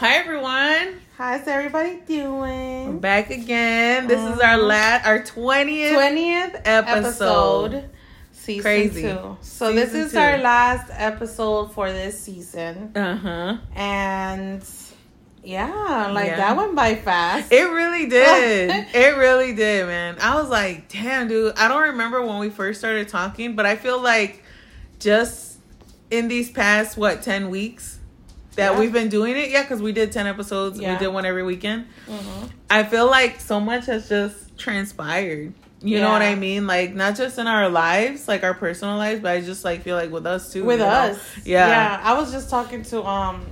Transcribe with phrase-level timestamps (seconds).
[0.00, 1.00] Hi everyone.
[1.16, 2.98] How's everybody doing?
[3.00, 4.06] Back again.
[4.08, 4.66] This is our Mhm.
[4.66, 7.74] last our 20th, Twentieth episode.
[7.74, 7.90] episode,
[8.32, 9.02] season Crazy.
[9.02, 9.36] two.
[9.42, 10.18] So this is two.
[10.18, 13.56] our last episode for this season, Uh-huh.
[13.76, 14.62] and
[15.44, 16.36] yeah, like Yeah.
[16.36, 17.52] that went by fast.
[17.52, 18.70] It really did.
[18.94, 20.16] it really did, man.
[20.20, 21.52] I was like, "Damn, dude.
[21.58, 24.42] I don't remember when we first started talking, but I feel like
[24.98, 25.58] just
[26.10, 27.98] in these past what 10 weeks
[28.56, 28.78] that Yeah.
[28.80, 29.50] we've been doing it.
[29.50, 30.78] Yeah, cuz we did 10 episodes.
[30.80, 30.92] Yeah.
[30.92, 31.86] We did one every weekend.
[32.08, 32.50] Mhm.
[32.68, 35.52] I feel like so much has just transpired.
[35.82, 36.66] You know what I mean?
[36.66, 39.96] Like not just in our lives, like our personal lives, but I just like feel
[39.96, 40.62] like with us too.
[40.64, 40.90] With you know?
[40.92, 41.68] us, Yeah.
[41.68, 42.00] yeah.
[42.02, 43.46] I was just talking to um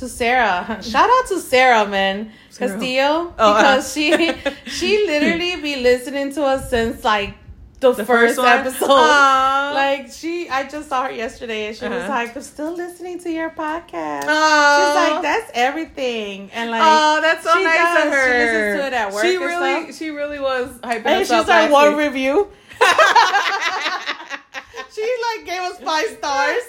[0.00, 0.78] to Sarah.
[0.82, 2.32] Shout out to Sarah, man.
[2.50, 2.72] Sarah.
[2.72, 3.56] Castillo Oh, uh.
[3.56, 4.32] because she
[4.66, 7.34] she literally be listening to us since like
[7.80, 8.86] the, The first, first episode.
[8.90, 9.70] Aw.
[9.74, 12.08] Like she, I just saw her yesterday, and she was Uh-huh.
[12.08, 14.78] like, "I'm still listening to your podcast." Aw.
[14.78, 18.06] She's like, "That's everything," and like, oh, that's so she nice does.
[18.06, 18.38] of She her.
[18.38, 19.96] listens to it at work She really, stuff.
[19.98, 22.06] she really was hyping and us she's up like, "One week.
[22.06, 22.48] review."
[24.94, 25.02] she
[25.36, 26.62] like gave us five stars.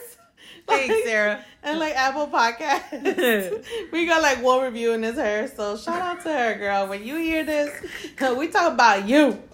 [0.70, 1.46] Thanks, Like, Sarah.
[1.62, 5.46] And like Apple Podcasts, we got like one review and it's her.
[5.54, 6.88] So shout out to her, girl.
[6.88, 7.70] When you hear this,
[8.38, 9.38] we talk about you.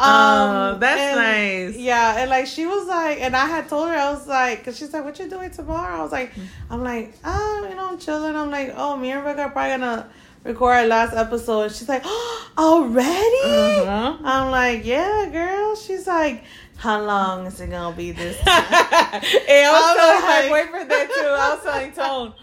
[0.00, 1.76] Oh, that's and- nice.
[1.76, 4.76] Yeah, and like she was like, and I had told her I was like, cause
[4.78, 6.32] she's like, "What you doing tomorrow?" I was like,
[6.70, 9.70] "I'm like, oh, you know, I'm chilling." I'm like, "Oh, me and Rebecca are probably
[9.78, 10.08] gonna
[10.44, 14.18] record our last episode." And she's like, oh, "Already?" Uh-huh.
[14.22, 16.44] I'm like, "Yeah, girl." She's like,
[16.78, 18.64] "How long is it gonna be this?" time?"
[19.44, 21.20] hey, I was telling like- my boyfriend that too.
[21.20, 22.34] I was telling Tone.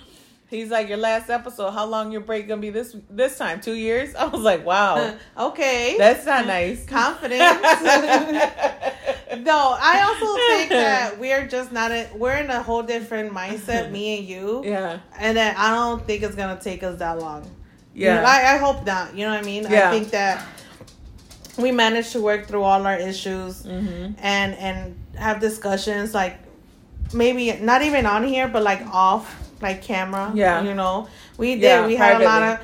[0.47, 1.71] He's like, your last episode.
[1.71, 3.59] How long your break gonna be this this time?
[3.61, 4.13] Two years?
[4.13, 6.85] I was like, wow, okay, that's not nice.
[6.85, 7.41] confidence.
[9.39, 11.91] no, I also think that we're just not.
[11.91, 14.61] A, we're in a whole different mindset, me and you.
[14.63, 17.43] yeah, and that I don't think it's gonna take us that long.
[17.95, 19.15] You yeah, know, I, I hope not.
[19.15, 19.63] You know what I mean?
[19.63, 19.89] Yeah.
[19.89, 20.45] I think that
[21.57, 26.37] we managed to work through all our issues hmm and and have discussions like
[27.13, 30.31] maybe not even on here, but like off like camera.
[30.35, 30.61] Yeah.
[30.63, 31.07] you know,
[31.37, 31.61] we did.
[31.63, 32.59] Yeah, we had a lot of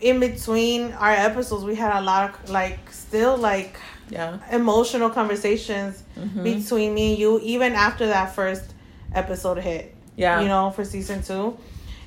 [0.00, 1.64] in between our episodes.
[1.64, 3.76] We had a lot of like still like
[4.10, 6.42] yeah, emotional conversations Mhm.
[6.44, 8.74] between me and you, even after that first
[9.14, 11.56] episode hit yeah, you know, for season two.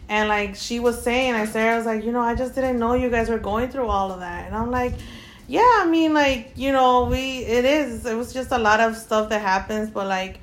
[0.10, 2.80] And like she was saying, I said, I was like, you know, I just didn't
[2.80, 4.46] know you guys were going through all of that.
[4.46, 4.94] And I'm like,
[5.48, 8.96] yeah, I mean, like, you know, we, it is, it was just a lot of
[8.98, 10.40] stuff that happens, but like,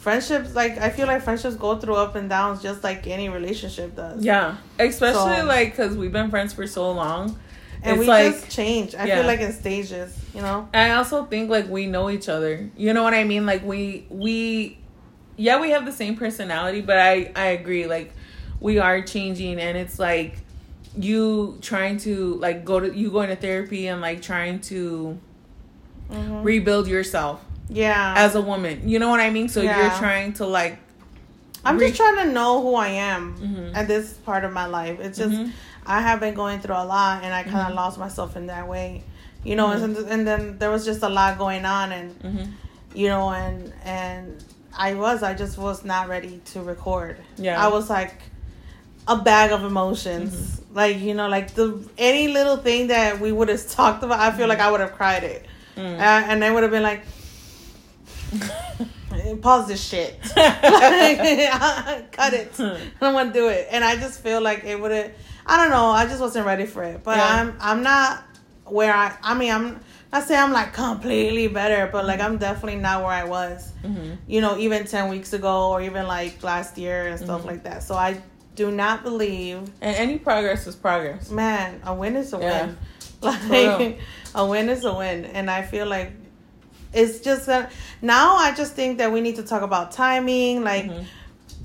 [0.00, 3.94] friendships, like, I feel like friendships go through up and downs just like any relationship
[3.94, 4.24] does.
[4.24, 4.56] yeah.
[4.78, 7.38] Especially So- like because we've been friends for so long.
[7.84, 8.94] And it's we like just change.
[8.94, 9.16] I yeah.
[9.16, 10.68] feel like in stages, you know?
[10.72, 12.70] I also think like we know each other.
[12.76, 13.44] You know what I mean?
[13.44, 14.78] Like we we
[15.36, 18.12] yeah, we have the same personality, but I I agree like
[18.60, 20.36] we are changing and it's like
[20.98, 25.18] you trying to like go to you going to therapy and like trying to
[26.10, 26.44] Mhm.
[26.44, 28.14] rebuild yourself Yeah.
[28.16, 28.86] as a woman.
[28.88, 29.48] You know what I mean?
[29.48, 30.78] So you're trying to like
[31.64, 33.76] I'm re- just trying to know who I am Mhm.
[33.76, 34.98] at this part of my life.
[35.00, 35.52] It's just Mhm.
[35.86, 37.76] I have been going through a lot, and I kind of Mhm.
[37.76, 39.04] lost myself in that way,
[39.44, 39.68] you know.
[39.68, 39.82] Mhm.
[39.84, 42.48] And, and then there was just a lot going on, and Mhm.
[42.94, 44.44] you know, and and
[44.76, 47.16] I was I just was not ready to record.
[47.36, 47.64] Yeah.
[47.64, 48.14] I was like
[49.08, 50.61] a bag of emotions, Mm-hmm.
[50.72, 54.18] Like you know, like the any little thing that we would have talked about.
[54.20, 55.46] I feel like I would have cried it,
[55.76, 55.98] Mm.
[55.98, 57.02] uh, and they would have been like.
[59.42, 60.18] Pause this shit.
[60.34, 62.52] Cut it.
[62.58, 63.68] I don't want to do it.
[63.70, 65.12] And I just feel like it would have.
[65.46, 65.86] I don't know.
[65.86, 67.02] I just wasn't ready for it.
[67.04, 67.26] But Yeah.
[67.28, 67.56] I'm.
[67.60, 68.24] I'm not
[68.64, 69.14] where I.
[69.22, 69.80] I mean, I'm
[70.12, 73.70] not saying I'm like completely better, but like I'm definitely not where I was.
[73.84, 74.16] Mhm.
[74.26, 77.46] You know, even ten weeks ago, or even like last year and stuff Mhm.
[77.46, 77.82] like that.
[77.82, 78.20] So I
[78.54, 81.30] do not believe, And any progress is progress.
[81.30, 81.80] man.
[81.84, 82.66] A win is a Yeah.
[82.66, 82.76] win.
[83.22, 83.98] Like
[84.34, 86.12] a win is a win, and I feel like
[86.92, 88.36] it's just that now.
[88.36, 90.86] I just think that we need to talk about timing, like.
[90.86, 91.04] Mhm.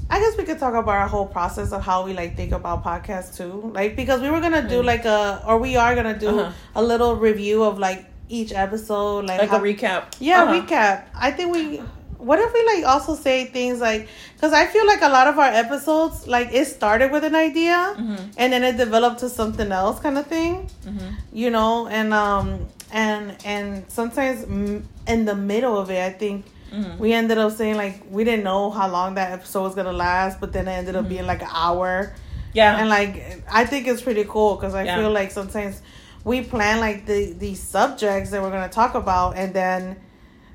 [0.09, 2.81] I guess we could talk about our whole process of how we like think about
[2.81, 3.72] podcasts too.
[3.75, 4.86] Like because we were gonna do Mhm.
[4.86, 6.51] like a or we are gonna do Uh-huh.
[6.75, 10.04] a little review of like each episode, like, Like how, a recap.
[10.19, 10.54] Yeah, Uh-huh.
[10.62, 11.04] recap.
[11.13, 11.81] I think we.
[12.18, 15.38] What if we like also say things like because I feel like a lot of
[15.40, 18.34] our episodes like it started with an idea Mhm.
[18.38, 21.14] and then it developed to something else kind of thing, Mhm.
[21.31, 24.44] you know, and um and and sometimes
[25.08, 26.98] in the middle of it, I think Mhm.
[27.00, 30.40] we ended up saying like we didn't know how long that episode was gonna last,
[30.40, 32.13] but then it ended up being like an hour.
[32.54, 32.78] Yeah.
[32.80, 34.98] And like I think it's pretty cool because I Yeah.
[34.98, 35.81] feel like sometimes
[36.24, 39.98] we plan like the these subjects that we're gonna talk about, and then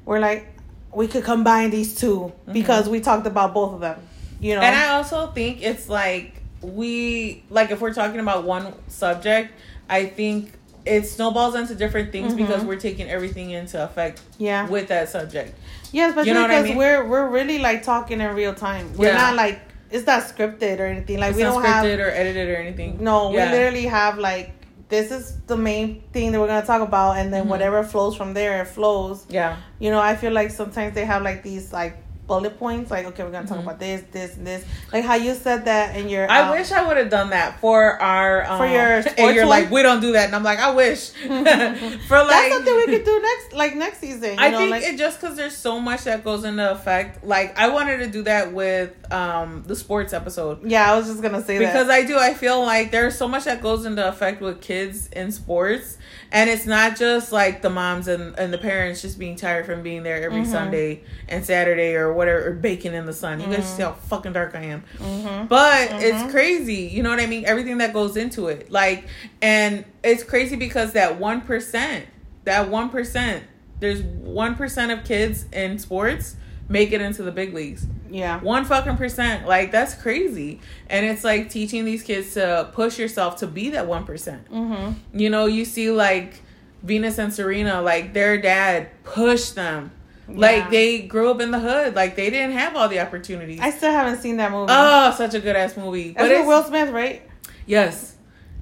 [0.04, 0.48] we're like
[0.94, 2.52] we could combine these 2 Mm-hmm.
[2.52, 4.00] because we talked about both of them.
[4.40, 8.72] You know, And I also think it's like we like if we're talking about one
[8.88, 9.52] subject,
[9.88, 10.52] I think
[10.84, 14.44] it snowballs into different things because we're taking everything into effect Mm-hmm.
[14.44, 15.54] yeah, with that subject.
[15.92, 16.78] yeah, especially You know what I because mean?
[16.78, 18.92] we're we're really like talking in real time.
[18.96, 19.16] We're Yeah.
[19.18, 19.60] not like
[19.90, 21.18] it's not scripted or anything.
[21.20, 22.98] Like It's we don't have scripted or edited or anything.
[23.02, 23.46] No, Yeah.
[23.46, 24.50] we literally have like
[24.92, 27.48] this is the main thing that we're gonna talk about, and then Mhm.
[27.48, 29.24] whatever flows from there, it flows.
[29.30, 29.56] Yeah.
[29.78, 31.94] You know, I feel like sometimes they have like these like
[32.26, 33.64] bullet points, like okay, we're gonna talk Mhm.
[33.64, 34.64] about this, this, and this.
[34.92, 36.30] Like how you said that in your.
[36.30, 39.44] I um, wish I would have done that for our um, For your and you're
[39.46, 42.86] like we don't do that and I'm like I wish for like That's something we
[42.86, 44.34] could do next, like next season.
[44.34, 47.24] You I know, think like, it just because there's so much that goes into effect.
[47.24, 51.22] Like I wanted to do that with um the sports episode yeah, I was just
[51.22, 51.90] gonna say because that.
[51.94, 52.18] I do.
[52.18, 55.98] I feel like there's so much that goes into effect with kids in sports,
[56.30, 59.82] and it's not just like the moms and, and the parents just being tired from
[59.82, 60.46] being there every Mhm.
[60.50, 63.40] Sunday and Saturday or whatever, or baking in the sun.
[63.40, 64.84] You guys see how fucking dark I am.
[64.98, 65.48] Mhm.
[65.48, 66.88] But it's crazy.
[66.92, 67.44] You know what I mean?
[67.44, 68.70] Everything that goes into it.
[68.70, 69.04] Like,
[69.40, 72.04] and it's crazy because that 1%,
[72.44, 73.42] that 1%,
[73.80, 76.36] there's 1% of kids in sports
[76.72, 77.86] make it into the big leagues.
[78.10, 78.40] Yeah.
[78.40, 79.46] One fucking percent.
[79.46, 80.60] Like, that's crazy.
[80.88, 84.06] And it's like teaching these kids to push yourself to be that 1%.
[84.06, 85.18] Mm-hmm.
[85.18, 86.34] You know, you see like
[86.82, 89.92] Venus and Serena, like their dad pushed them.
[90.28, 90.34] Yeah.
[90.38, 91.94] Like they grew up in the hood.
[91.94, 93.60] Like they didn't have all the opportunities.
[93.60, 94.72] I still haven't seen that movie.
[94.74, 96.12] Oh, such a good ass movie.
[96.12, 97.22] That's But it's Will Smith, right?
[97.66, 98.08] yes.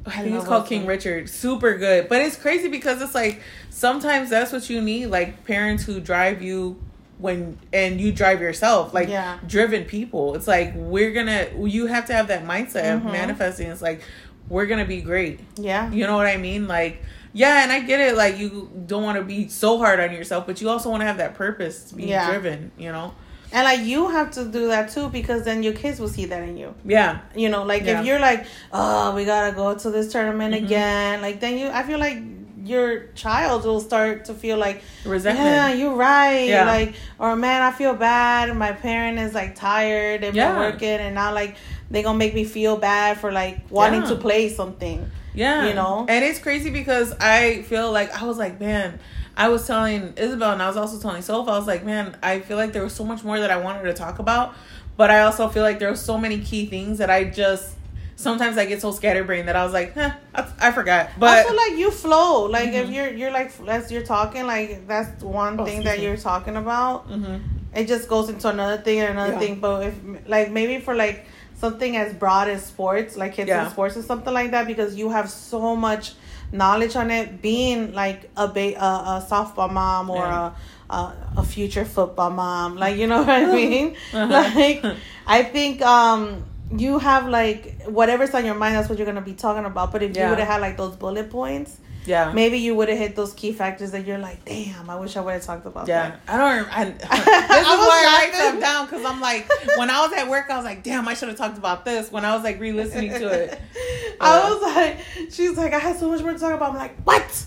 [0.06, 1.28] I I think it's called King Richard.
[1.28, 2.08] Super good.
[2.08, 6.40] But it's crazy because it's like sometimes that's what you need, like parents who drive
[6.40, 6.80] you
[7.20, 9.38] when and you drive yourself, like Yeah.
[9.46, 10.34] driven people.
[10.34, 13.12] It's like we're gonna you have to have that mindset of Mhm.
[13.12, 13.70] manifesting.
[13.70, 14.00] It's like
[14.48, 15.40] we're gonna be great.
[15.56, 15.90] Yeah.
[15.92, 16.66] You know what I mean?
[16.66, 17.02] Like,
[17.32, 18.16] yeah, and I get it.
[18.16, 21.06] Like, you don't want to be so hard on yourself, but you also want to
[21.06, 22.28] have that purpose to be Yeah.
[22.28, 22.72] driven.
[22.76, 23.14] You know?
[23.52, 26.42] And like you have to do that too because then your kids will see that
[26.42, 26.74] in you.
[26.84, 28.00] Yeah, You know, like Yeah.
[28.00, 30.64] if you're like, oh, we gotta go to this tournament Mhm.
[30.64, 32.18] again, like then you, I feel like
[32.64, 35.46] your child will start to feel like, resentment.
[35.48, 36.66] yeah, you're right, Yeah.
[36.66, 38.54] like, or man, I feel bad.
[38.56, 40.20] My parent is like tired.
[40.22, 40.52] They've Yeah.
[40.52, 41.56] been working, and now like
[41.90, 44.08] they gonna make me feel bad for like wanting Yeah.
[44.08, 45.10] to play something.
[45.34, 45.66] Yeah.
[45.68, 46.06] You know?
[46.08, 48.98] And it's crazy because I feel like I was like, man,
[49.36, 52.40] I was telling Isabel and I was also telling Sophie, I was like, man, I
[52.40, 54.54] feel like there was so much more that I wanted to talk about.
[54.96, 57.74] But I also feel like there were so many key things that I just
[58.20, 61.06] sometimes I get so scatterbrained that I was like, eh, I, I forgot.
[61.06, 62.44] I But feel like you flow.
[62.56, 62.94] Like if Mhm.
[62.94, 66.04] you're you're like as you're talking, like that's one Oh, thing that me.
[66.04, 67.08] you're talking about.
[67.10, 67.40] Mhm.
[67.72, 69.38] it just goes into another thing and another Yeah.
[69.42, 69.54] thing.
[69.60, 69.94] But if
[70.26, 71.24] like maybe for like
[71.54, 73.64] something as broad as sports, like kids Yeah.
[73.64, 76.14] in sports or something like that, because you have so much
[76.52, 80.50] knowledge on it, being like a ba- a, a softball mom or Yeah.
[80.90, 81.00] a, a
[81.42, 83.94] a future football mom, like you know what I mean?
[84.12, 84.26] Uh-huh.
[84.58, 84.82] Like
[85.38, 86.42] I think um
[86.76, 89.92] you have like whatever's on your mind, that's what you're gonna be talking about.
[89.92, 91.78] But if you would have had like those bullet points.
[92.06, 92.32] yeah.
[92.32, 95.20] Maybe you would have hit those key factors that you're like, damn, I wish I
[95.20, 95.92] would have talked about that.
[95.92, 96.20] Yeah, that.
[96.28, 96.78] I don't.
[96.78, 98.40] I, this is I was why I write laughing.
[98.40, 101.14] stuff down because I'm like, when I was at work, I was like, damn, I
[101.14, 102.10] should have talked about this.
[102.10, 103.60] When I was like re-listening to it,
[104.20, 104.98] I Uh, was like,
[105.30, 106.70] she's like, I had so much more to talk about.
[106.70, 107.44] I'm like, what?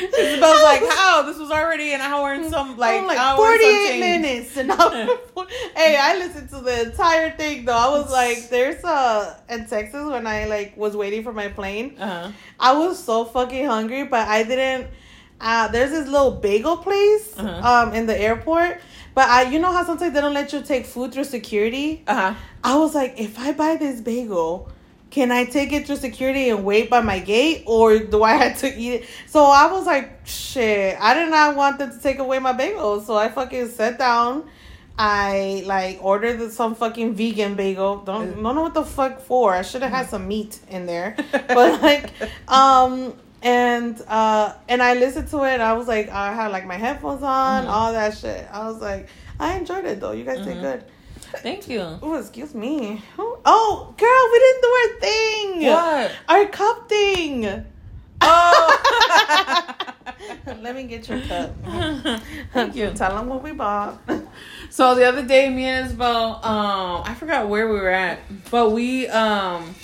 [0.00, 1.22] Isabel's like, how?
[1.22, 4.56] This was already an hour and some like, like hour and some 48 minutes.
[4.56, 4.70] And
[5.76, 7.76] hey, I listened to the entire thing though.
[7.76, 11.96] I was like, there's a in Texas when I like was waiting for my plane.
[11.98, 12.30] Uh-huh.
[12.58, 14.88] I was so fucking hungry, but I didn't.
[15.40, 17.88] Uh, there's this little bagel place Uh-huh.
[17.88, 18.80] um in the airport,
[19.14, 22.04] but I you know how sometimes they don't let you take food through security.
[22.06, 22.34] Uh-huh.
[22.64, 24.70] I was like, if I buy this bagel,
[25.12, 28.58] can I take it through security and wait by my gate, or do I have
[28.60, 29.04] to eat it?
[29.26, 33.00] So I was like, shit, I did not want them to take away my bagel,
[33.02, 34.44] so I fucking sat down.
[34.98, 37.98] I like ordered some fucking vegan bagel.
[37.98, 39.52] Don't don't know what the fuck for.
[39.54, 41.16] I should have had some meat in there,
[41.48, 42.10] but like,
[42.48, 45.60] um, and uh, and I listened to it.
[45.60, 47.68] I was like, I had like my headphones on, Mhm.
[47.70, 48.46] all that shit.
[48.52, 49.08] I was like,
[49.40, 50.12] I enjoyed it though.
[50.12, 50.60] You guys did Mhm.
[50.60, 50.84] good.
[51.38, 51.80] Thank you.
[52.02, 53.02] Oh, excuse me.
[53.18, 55.66] Oh, girl, we didn't do our thing.
[55.66, 56.12] What?
[56.28, 57.64] Our cup thing.
[58.20, 59.74] Oh.
[60.62, 61.54] Let me get your cup.
[62.52, 62.90] Thank you.
[62.90, 64.00] Tell them what we bought.
[64.70, 68.20] So the other day, me and Isabel, um, I forgot where we were at,
[68.50, 69.74] but we, um,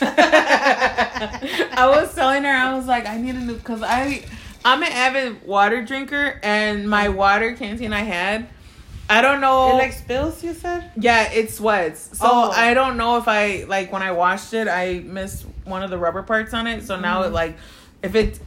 [0.00, 4.24] I was telling her, I was like, I need a new, cause I,
[4.64, 8.48] I'm an avid water drinker, and my water canteen I had,
[9.08, 10.90] I don't know, It like spills, you said?
[10.96, 12.18] yeah, it sweats.
[12.18, 12.50] So Oh.
[12.50, 15.98] I don't know if I like when I washed it, I missed one of the
[15.98, 16.82] rubber parts on it.
[16.84, 17.28] So now Mm-hmm.
[17.28, 17.56] it like,
[18.02, 18.40] if it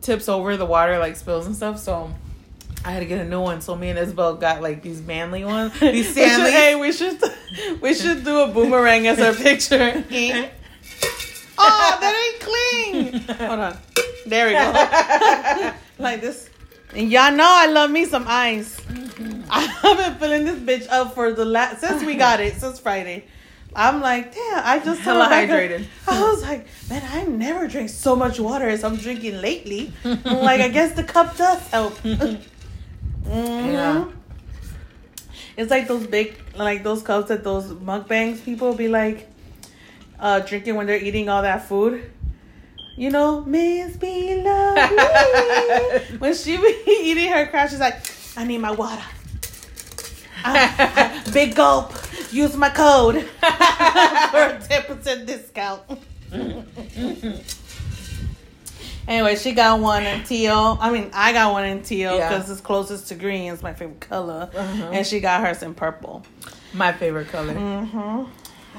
[0.00, 1.78] tips over, the water like spills and stuff.
[1.78, 2.10] So
[2.84, 5.44] I had to get a new one, so me and Isabel got like these manly
[5.44, 6.50] ones, these We should, Stanley.
[6.50, 7.20] hey, we should
[7.82, 10.02] we should do a boomerang as our picture.
[11.58, 13.36] oh, that ain't clean.
[13.48, 13.76] Hold on.
[14.26, 15.72] There we go.
[16.02, 16.48] like this.
[16.94, 18.80] And y'all know I love me some ice.
[19.50, 23.24] I've been filling this bitch up for the last since we got it since Friday.
[23.74, 25.86] I'm like, damn, I just Hella hydrated.
[26.08, 29.92] I was like, man, I never drink so much water as I'm drinking lately.
[30.04, 31.94] I'm like, I guess the cup does help.
[31.98, 32.40] Mhm.
[33.26, 34.06] Yeah.
[35.58, 39.28] It's like those big, like those cups that those mukbangs people be like,
[40.18, 42.10] uh, drinking when they're eating all that food.
[42.96, 46.16] You know, Miss Be Lovely.
[46.18, 47.96] when she be eating her crab, she's like,
[48.36, 49.02] I need my water.
[50.44, 51.92] I- I- big gulp.
[52.32, 55.82] Use my code for a ten percent discount.
[59.08, 60.78] anyway, she got one in teal.
[60.80, 62.28] I mean, I got one in teal Yeah.
[62.28, 63.52] because it's closest to green.
[63.52, 64.90] It's my favorite color, Uh-huh.
[64.92, 66.24] and she got hers in purple.
[66.72, 67.54] My favorite color.
[67.54, 68.24] hmm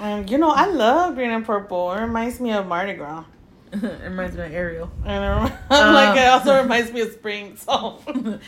[0.01, 1.91] And you know, I love green and purple.
[1.93, 3.23] It reminds me of Mardi Gras.
[3.73, 4.91] it reminds me of Ariel.
[5.05, 7.55] And rem- I'm like, it also reminds me of spring.
[7.57, 7.99] So,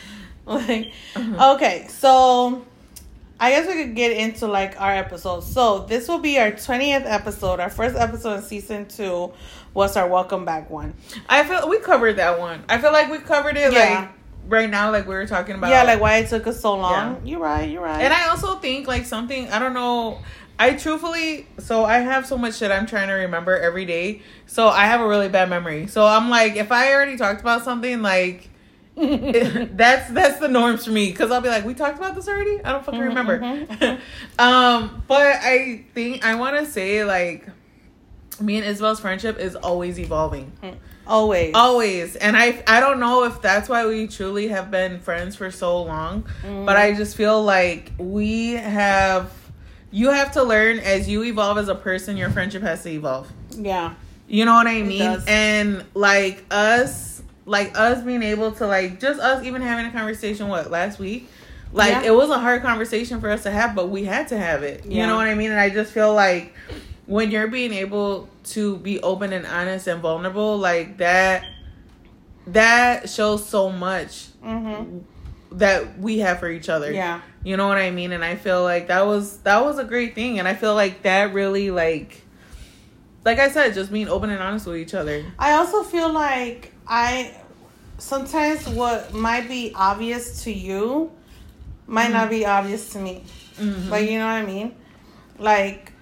[0.46, 1.54] like, Uh-huh.
[1.54, 2.64] okay, so
[3.38, 5.40] I guess we could get into like our episode.
[5.44, 7.60] So this will be our twentieth episode.
[7.60, 9.32] Our first episode in season two
[9.74, 10.94] was our welcome back one.
[11.28, 12.64] I feel we covered that one.
[12.68, 14.00] I feel like we covered it Yeah.
[14.00, 14.08] like
[14.48, 15.70] right now, like we were talking about.
[15.70, 17.22] yeah, like why it took us so long.
[17.24, 17.70] You're right.
[17.70, 18.02] You're right.
[18.02, 20.18] And I also think like something I don't know.
[20.60, 24.20] I truthfully, so I have so much shit I'm trying to remember every day.
[24.46, 25.86] So I have a really bad memory.
[25.86, 28.50] So I'm like, if I already talked about something, like
[28.96, 32.62] that's that's the norms for me because I'll be like, we talked about this already.
[32.62, 33.38] I don't fucking Mhm, remember.
[33.40, 34.00] mhm,
[34.38, 37.48] um, but I think I want to say like,
[38.38, 40.52] me and Isabel's friendship is always evolving
[41.06, 41.54] Always.
[41.56, 45.50] always and i i don't know if that's why we truly have been friends for
[45.50, 46.64] so long Mm.
[46.64, 49.32] but i just feel like we have
[49.90, 53.30] you have to learn as you evolve as a person your friendship has to evolve.
[53.50, 53.94] Yeah.
[54.28, 55.20] you know what i mean?
[55.26, 60.46] and like us like us being able to like just us even having a conversation
[60.48, 61.28] what last week?
[61.72, 62.02] Like Yeah.
[62.02, 64.84] it was a hard conversation for us to have but we had to have it.
[64.86, 65.50] You know what i mean?
[65.50, 66.54] And i just feel like
[67.06, 71.44] when you're being able to be open and honest and vulnerable like that
[72.46, 74.98] that shows so much Mm-hmm.
[75.52, 77.20] That we have for each other Yeah.
[77.42, 80.14] you know what i mean and i feel like that was that was a great
[80.14, 82.22] thing and i feel like that really like
[83.24, 86.72] like i said just being open and honest with each other I also feel like
[86.90, 87.36] I
[87.98, 91.12] sometimes what might be obvious to you
[91.86, 92.50] might not be mm-hmm.
[92.50, 93.22] obvious to me.
[93.58, 93.88] Mhm.
[93.88, 94.74] Like you know what I mean?
[95.38, 95.92] Like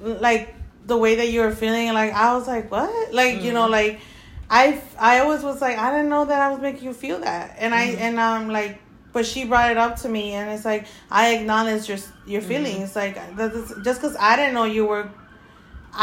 [0.00, 3.14] like the way that you were feeling like I was like, What?
[3.14, 3.72] Like, you know, mm-hmm.
[3.72, 4.00] like
[4.50, 7.56] I I always was like, I didn't know that I was making you feel that.
[7.58, 8.02] And I mm-hmm.
[8.02, 8.78] and I'm like
[9.16, 11.98] but she brought it up to me and it's like I acknowledge your
[12.32, 12.94] your feelings.
[13.02, 15.04] Like that's, just cuz I didn't know you were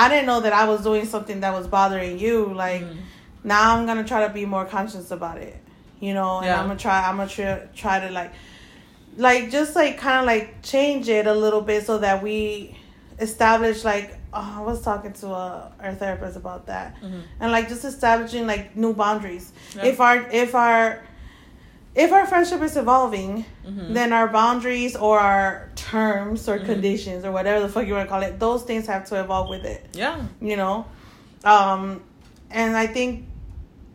[0.03, 2.37] I didn't know that I was doing something that was bothering you.
[2.65, 2.97] Like Mhm.
[3.43, 5.57] now I'm gonna try to be more conscious about it.
[6.05, 6.59] You know, and Yeah.
[6.59, 6.97] I'm gonna try.
[7.07, 7.51] I'm gonna try,
[7.83, 8.31] try to like,
[9.27, 12.75] like just like kind of like change it a little bit so that we
[13.19, 14.09] establish like.
[14.35, 17.21] Oh, I was talking to a, our therapist about that, Mhm.
[17.39, 19.45] and like just establishing like new boundaries.
[19.75, 19.85] Yeah.
[19.91, 20.83] If our if our
[21.95, 23.93] if our friendship is evolving, Mhm.
[23.93, 26.65] then our boundaries or our terms or Mhm.
[26.65, 29.47] conditions or whatever the fuck you want to call it, those things have to evolve
[29.49, 30.85] with it yeah you know
[31.43, 32.01] um
[32.49, 33.25] and i think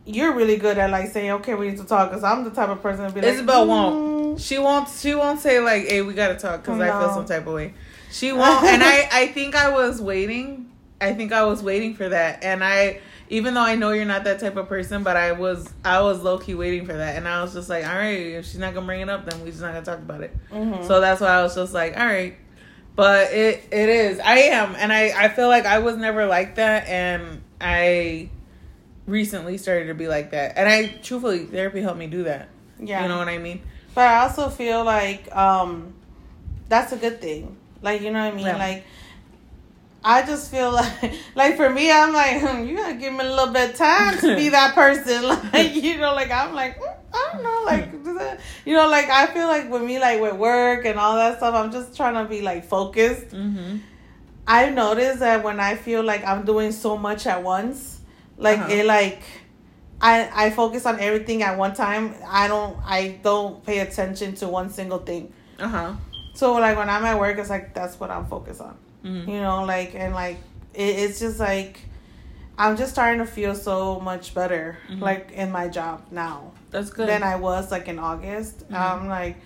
[0.05, 2.69] you're really good at like saying okay we need to talk because i'm the type
[2.69, 4.39] of person to be like Isabel "Mm." won't.
[4.39, 4.87] She won't.
[4.87, 7.73] She won't say like, "Hey, we gotta talk," because I feel some type of way.
[8.11, 9.09] She won't, and I.
[9.21, 10.69] I think I was waiting.
[11.01, 13.01] I think I was waiting for that, and I.
[13.31, 15.71] Even though I know you're not that type of person, but I was.
[15.85, 18.45] I was low key waiting for that, and I was just like, "All right, if
[18.45, 20.85] she's not gonna bring it up, then we're just not gonna talk about it." Mhm.
[20.87, 22.35] So that's why I was just like, "All right."
[22.95, 24.19] But it it is.
[24.19, 28.29] I am, and I I feel like I was never like that, and I
[29.05, 32.49] recently started to be like that, and I truthfully therapy helped me do that.
[32.79, 33.61] yeah You know what I mean?
[33.95, 35.93] but i also feel like um
[36.69, 38.55] that's a good thing like you know what i mean Yeah.
[38.57, 38.83] like
[40.03, 43.29] I just feel like, like for me, I'm like, hmm, you gotta give me a
[43.29, 45.23] little bit of time to be that person.
[45.53, 49.09] Like, you know, like I'm like, mm, I don't know, like, that- you know, like
[49.09, 52.13] I feel like with me, like with work and all that stuff, I'm just trying
[52.15, 53.29] to be like focused.
[53.29, 53.77] Mm-hmm.
[54.47, 57.99] I've noticed that when I feel like I'm doing so much at once,
[58.37, 58.71] like Uh-huh.
[58.73, 59.21] it like
[60.01, 62.15] I I focus on everything at one time.
[62.25, 65.33] I don't I don't pay attention to one single thing.
[65.59, 65.93] Uh huh.
[66.33, 68.77] So like when I'm at work, it's like that's what I'm focused on.
[69.03, 69.29] Mm-hmm.
[69.29, 70.37] You know, like and like
[70.73, 71.81] it, it's just like
[72.57, 74.99] I'm just starting to feel so much better, Mhm.
[75.01, 77.07] like in my job now That's good.
[77.07, 78.67] than I was like in August.
[78.69, 78.75] Mhm.
[78.75, 79.37] I'm like,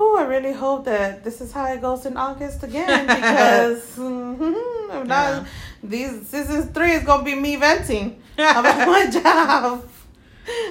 [0.00, 5.06] oh, I really hope that this is how it goes in August again because if
[5.06, 5.44] not, Yeah.
[5.84, 9.84] these season three is gonna be me venting about my job.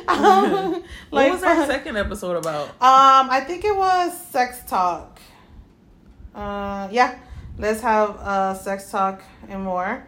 [0.07, 2.69] Um, what was our second episode about?
[2.79, 5.19] Um, I think it was sex talk.
[6.33, 7.15] Uh, yeah,
[7.57, 10.05] let's have uh sex talk and more.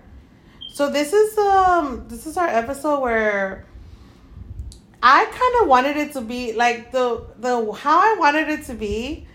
[0.74, 3.66] So this is um this is our episode where
[5.01, 8.74] I kind of wanted it to be like the the how I wanted it to
[8.74, 9.27] be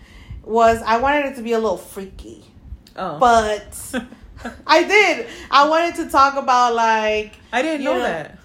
[0.43, 2.43] was I wanted it to be a little freaky,
[2.97, 3.95] Oh, but
[4.67, 5.27] I did.
[5.49, 8.39] I wanted to talk about like I didn't know know, that.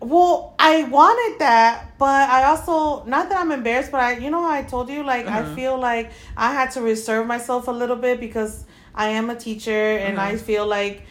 [0.00, 4.44] well, I wanted that, but I also not that I'm embarrassed, but I you know
[4.44, 5.54] I told you like I Uh-huh.
[5.54, 8.64] feel like I had to reserve myself a little bit because
[8.94, 10.38] I am a teacher and I Uh-huh.
[10.48, 11.02] feel like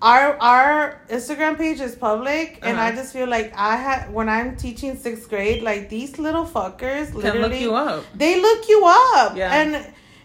[0.00, 2.96] our our Instagram page is public and I Uh-huh.
[2.98, 7.20] just feel like I had when I'm teaching sixth grade, like these little fuckers Can
[7.20, 8.04] literally look you up.
[8.14, 9.36] they look you up.
[9.36, 9.52] Yeah.
[9.60, 9.70] And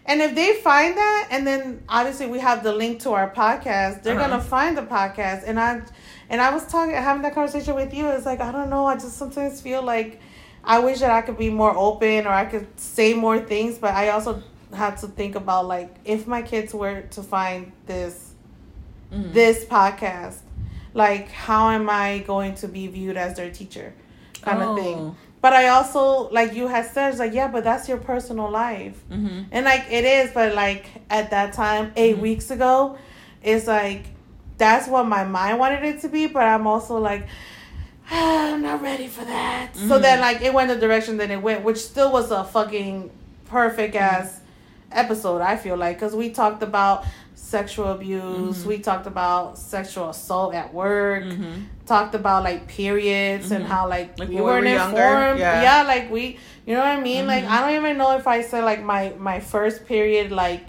[0.06, 4.02] and if they find that and then obviously we have the link to our podcast,
[4.02, 4.28] they're Uh-huh.
[4.28, 5.42] gonna find the podcast.
[5.48, 5.80] And I
[6.30, 8.06] and I was talking having that conversation with you.
[8.08, 10.20] It's like I don't know, I just sometimes feel like
[10.62, 13.92] I wish that I could be more open or I could say more things, but
[13.92, 14.40] I also
[14.74, 18.32] have to think about like if my kids were to find this
[19.12, 19.32] Mhm.
[19.32, 20.38] this podcast,
[20.94, 23.94] like how am I going to be viewed as their teacher?
[24.42, 24.96] Kind of thing.
[24.98, 25.16] Oh.
[25.40, 28.96] But I also like you had said, it's like, yeah, but that's your personal life.
[29.10, 29.46] Mhm.
[29.52, 32.20] And like it is, but like at that time, 8 Mhm.
[32.20, 32.96] weeks ago,
[33.42, 34.04] it's like
[34.56, 37.26] that's what my mind wanted it to be, but I'm also like
[38.10, 39.74] "Ah, I'm not ready for that.
[39.76, 40.02] So Mhm.
[40.02, 43.10] then like it went the direction that it went, which still was a fucking
[43.46, 44.40] perfect ass
[44.94, 48.66] episode, I feel like, cuz we talked about sexual abuse, Mhm.
[48.66, 51.64] we talked about sexual assault at work, Mhm.
[51.86, 53.68] talked about like periods and Mhm.
[53.68, 55.38] how like, Like we weren't were informed.
[55.40, 55.62] yeah.
[55.62, 55.82] Yeah.
[55.82, 57.26] like we, you know what I mean.
[57.26, 57.50] Like Mhm.
[57.50, 60.64] I don't even know if I said like my my first period like,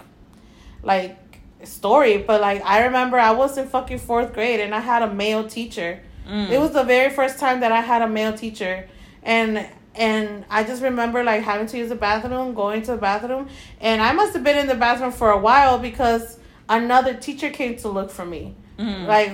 [0.82, 1.16] like
[1.64, 5.10] story, but like I remember I was in fucking fourth grade and I had a
[5.12, 6.00] male teacher.
[6.28, 6.50] Mm.
[6.50, 8.86] It was the very first time that I had a male teacher,
[9.22, 9.64] and
[9.96, 13.48] and I just remember like having to use the bathroom, going to the bathroom,
[13.80, 17.76] and I must have been in the bathroom for a while because another teacher came
[17.76, 18.54] to look for me.
[18.78, 19.06] Mhm.
[19.06, 19.32] Like,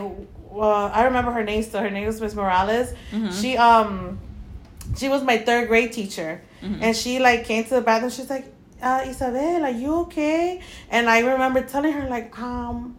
[0.50, 1.80] well, I remember her name still.
[1.80, 2.92] Her name was Miss Morales.
[3.12, 3.32] Mhm.
[3.40, 4.18] She um,
[4.96, 6.78] she was my third grade teacher, Mhm.
[6.82, 8.10] and she like came to the bathroom.
[8.10, 8.46] She's like,
[8.82, 10.60] uh, Isabel, are you okay?
[10.90, 12.96] And I remember telling her like, um,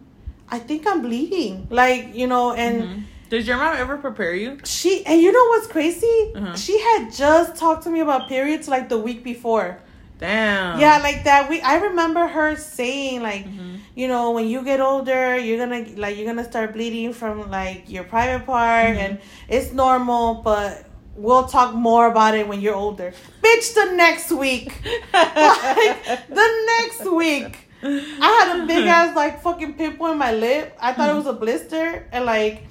[0.50, 1.66] I think I'm bleeding.
[1.70, 3.04] Like you know, and.
[3.34, 4.58] Did your mom ever prepare you?
[4.64, 6.32] She and you know what's crazy?
[6.36, 6.54] Uh-huh.
[6.54, 9.78] She had just talked to me about periods like the week before.
[10.20, 10.78] Damn.
[10.78, 11.48] Yeah, like that.
[11.50, 13.78] We I remember her saying like, Mhm.
[13.96, 17.80] you know, when you get older, you're gonna like you're gonna start bleeding from like
[17.88, 19.02] your private part, Mhm.
[19.04, 19.18] and
[19.48, 20.84] it's normal, but
[21.16, 23.12] we'll talk more about it when you're older.
[23.42, 24.70] Bitch, the next week,
[25.12, 27.52] like the next week.
[27.82, 30.78] I had a big ass like fucking pimple in my lip.
[30.80, 32.62] I thought it was a blister, and like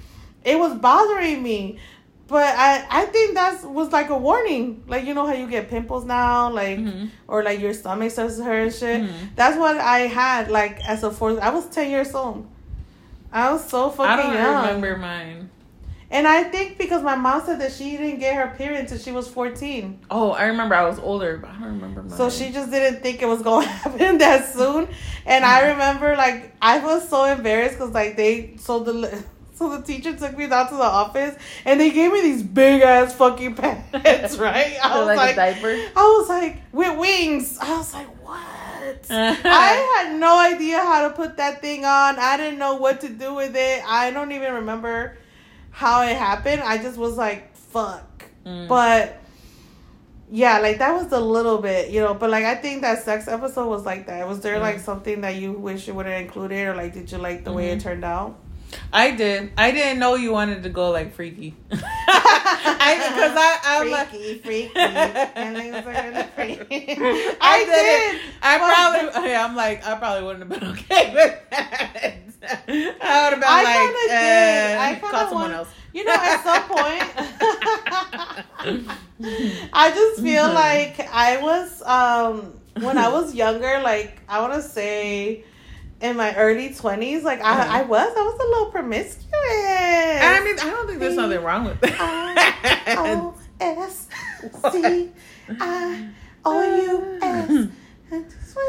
[0.44, 1.78] it was bothering me.
[2.26, 4.82] But I I think that was like a warning.
[4.86, 7.10] Like you know how you get pimples now, like Mhm.
[7.28, 9.02] or like your stomach starts to hurt and shit.
[9.02, 9.12] Mhm.
[9.36, 11.38] That's what I had like as a fourth.
[11.40, 12.46] I was ten years old.
[13.32, 14.66] I was so fucking I don't young.
[14.66, 15.50] remember mine.
[16.10, 19.10] And I think because my mom said that she didn't get her period until she
[19.10, 19.98] was fourteen.
[20.10, 22.16] Oh, I remember I was older, but I don't remember mine.
[22.16, 24.86] So she just didn't think it was going to happen that soon.
[25.26, 29.82] And I remember, like, I was so embarrassed because, like, they, so the, so the
[29.82, 33.54] teacher took me down to the office and they gave me these big ass fucking
[33.92, 34.76] pants, right?
[34.82, 35.68] I was like, like, a diaper.
[35.96, 37.58] I was like, with wings.
[37.60, 39.06] I was like, what?
[39.10, 42.18] I had no idea how to put that thing on.
[42.18, 43.82] I didn't know what to do with it.
[43.86, 45.16] I don't even remember
[45.70, 46.62] how it happened.
[46.62, 48.24] I just was like, fuck.
[48.44, 48.68] Mm.
[48.68, 49.20] But
[50.30, 52.14] yeah, like that was a little bit, you know.
[52.14, 54.26] But like I think that sex episode was like that.
[54.28, 54.84] Was there like Mm.
[54.84, 57.70] something that you wish you would have included, or like did you like the way
[57.70, 57.82] it Mhm.
[57.82, 58.38] turned out?
[58.92, 59.52] I did.
[59.56, 61.54] I didn't know you wanted to go like freaky.
[61.70, 66.96] I because I I'm like freaky, freaky, and things are freaky.
[67.00, 68.12] I, I did.
[68.12, 68.20] did.
[68.42, 68.74] I but-
[69.12, 69.30] probably.
[69.30, 69.86] Yeah, I'm like.
[69.86, 72.14] I probably wouldn't have been okay with that.
[72.46, 74.76] I would have been I like, kinda did.
[74.76, 75.68] uh, I kinda call someone want- else.
[75.94, 77.04] You know, at some point,
[79.72, 80.54] I just feel Mhm.
[80.54, 85.44] like I was um when I was younger, like I want to say
[86.04, 87.78] in my early twenties, like I, Uh-huh.
[87.78, 89.24] I was, I was a little promiscuous.
[89.32, 92.96] I mean, I don't think there's nothing wrong with that.
[92.98, 94.06] O S
[94.72, 95.10] C
[95.60, 96.08] I
[96.44, 97.68] O U S.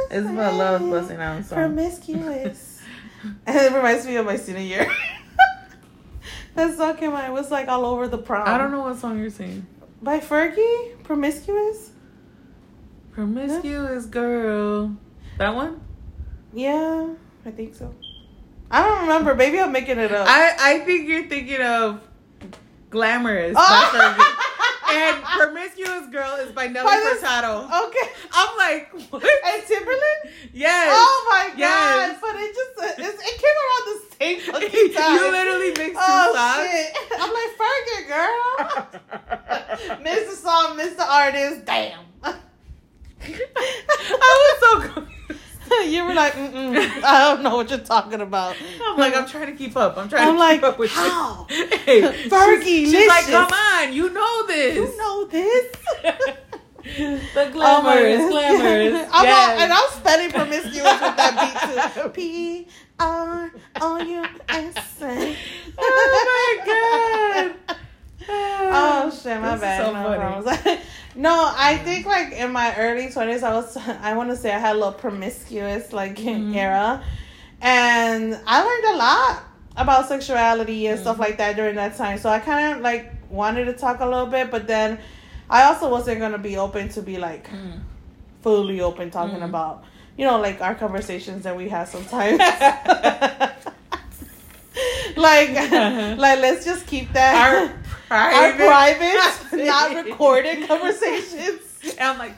[0.09, 1.57] It's about love busting out song.
[1.57, 2.71] Promiscuous.
[3.47, 4.91] And it reminds me of my senior year.
[6.55, 7.25] that song came out.
[7.27, 8.47] It was like all over the prom.
[8.47, 9.65] I don't know what song you're singing.
[9.99, 11.89] By Fergie, Promiscuous.
[13.13, 14.95] Promiscuous girl.
[15.39, 15.81] That one?
[16.53, 17.15] Yeah,
[17.45, 17.93] I think so.
[18.71, 19.35] I don't remember.
[19.35, 20.27] Maybe I'm making it up.
[20.27, 22.01] I I think you're thinking of
[22.89, 24.31] Glamorous Oh.
[24.87, 27.65] And Promiscuous Girl is by Nelly By Furtado.
[27.87, 28.07] okay.
[28.31, 29.23] I'm like, what?
[29.23, 30.31] And Timbaland?
[30.53, 30.89] Yes.
[30.91, 31.57] Oh my god!
[31.59, 32.17] Yes.
[32.21, 35.15] But it just uh, it came around the same fucking time.
[35.15, 36.69] you literally mixed two Oh songs.
[36.71, 36.87] shit!
[37.19, 40.01] I'm like Fergie, girl.
[40.03, 41.65] Miss the song, miss the artist.
[41.65, 41.99] Damn.
[42.23, 42.33] I
[44.07, 45.14] was so confused.
[45.87, 48.55] you were like, Mm-mm, I don't know what you're talking about.
[48.85, 49.97] I'm like, I'm trying to keep up.
[49.97, 51.47] I'm trying I'm to like, keep up with how?
[51.49, 51.67] you.
[51.85, 54.75] Hey, Fergie, she's, she's like, come on, you know this.
[54.75, 55.71] You know this?
[57.33, 58.29] the Oh glamorous, goodness.
[58.31, 59.09] glamorous.
[59.11, 59.61] I'm all, yes.
[59.61, 62.09] and I'm spelling promiscuous with that beat too.
[62.09, 62.67] P
[62.99, 65.35] R O U S A.
[65.77, 67.77] Oh my god.
[68.27, 69.85] Oh shit, my This is bad.
[69.85, 70.79] so no, funny.
[71.15, 74.59] No, I think like in my early twenties, I was I want to say I
[74.59, 76.53] had a little promiscuous like Mhm.
[76.55, 77.01] era,
[77.61, 79.43] and I learned a lot
[79.77, 81.03] about sexuality and Mm-hmm.
[81.03, 82.17] stuff like that during that time.
[82.17, 84.99] So I kind of like wanted to talk a little bit, but then
[85.49, 87.79] I also wasn't gonna be open to be like Mm.
[88.41, 89.45] fully open talking Mhm.
[89.45, 89.83] about
[90.17, 92.39] you know like our conversations that we have sometimes.
[95.15, 96.15] like, Uh-huh.
[96.17, 97.71] like let's just keep that Our
[98.11, 101.61] our private, private, not recorded conversations.
[101.83, 102.33] And I'm like,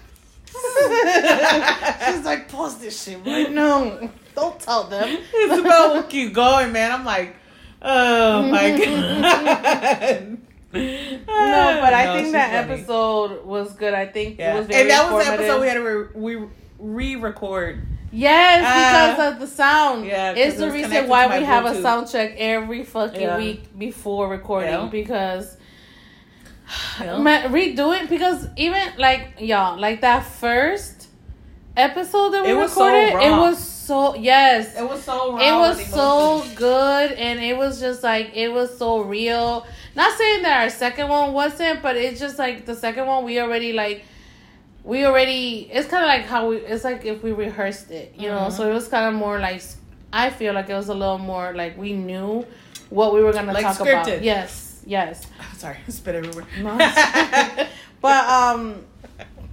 [2.08, 4.10] She's like, pause this shit right now.
[4.36, 5.20] Don't tell them.
[5.36, 6.92] Isabel will keep going, man.
[6.92, 7.36] I'm like,
[7.82, 10.38] oh my god.
[10.74, 13.94] No, but I think that episode was good.
[13.94, 14.56] I think yeah.
[14.56, 14.92] it was very good.
[14.92, 16.48] and that was the episode we had to re- we
[16.80, 17.86] re-record.
[18.12, 20.06] Yes, Uh, because of the sound.
[20.06, 23.38] yeah, it's the reason why we have a sound check every fucking Yeah.
[23.38, 24.88] week before recording Yeah.
[24.92, 25.58] because
[27.02, 27.18] Yeah.
[27.20, 31.08] man, redo it because even like y'all like that first
[31.76, 35.40] episode that we It was so recorded, it was so yes, It was so raw.
[35.40, 39.66] it was so good and it was just like it was so real
[39.96, 43.40] not saying that our second one wasn't but it's just like the second one we
[43.40, 44.04] already like
[44.88, 48.28] we already it's kind of like how we it's like if we rehearsed it you
[48.34, 48.52] know Mhm.
[48.56, 49.62] so it was kind of more like
[50.14, 52.46] i feel like it was a little more like we knew
[52.90, 54.24] what we were gonna Like talk about scripted.
[54.24, 56.46] yes yes Sorry, spit everywhere.
[56.64, 56.78] No,
[58.06, 58.86] but um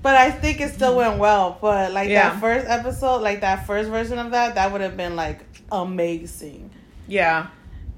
[0.03, 2.31] but i think it still went well but like Yeah.
[2.31, 5.41] that first episode like that first version of that that would have been like
[5.73, 6.71] amazing
[7.09, 7.49] yeah.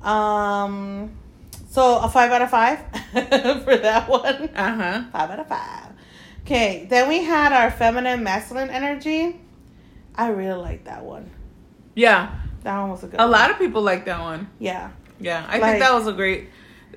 [0.03, 1.11] um,
[1.69, 2.79] so a five out of five
[3.65, 4.49] for that one.
[4.55, 5.03] Uh huh.
[5.13, 5.86] Five out of five.
[6.47, 9.41] Okay, then we had our feminine masculine energy.
[10.15, 11.29] I really like that one.
[11.97, 12.37] Yeah.
[12.63, 13.19] That one was a good.
[13.19, 13.33] A one.
[13.33, 14.49] lot of people like that one.
[14.61, 16.51] Yeah, Yeah, I Like- think that was a great.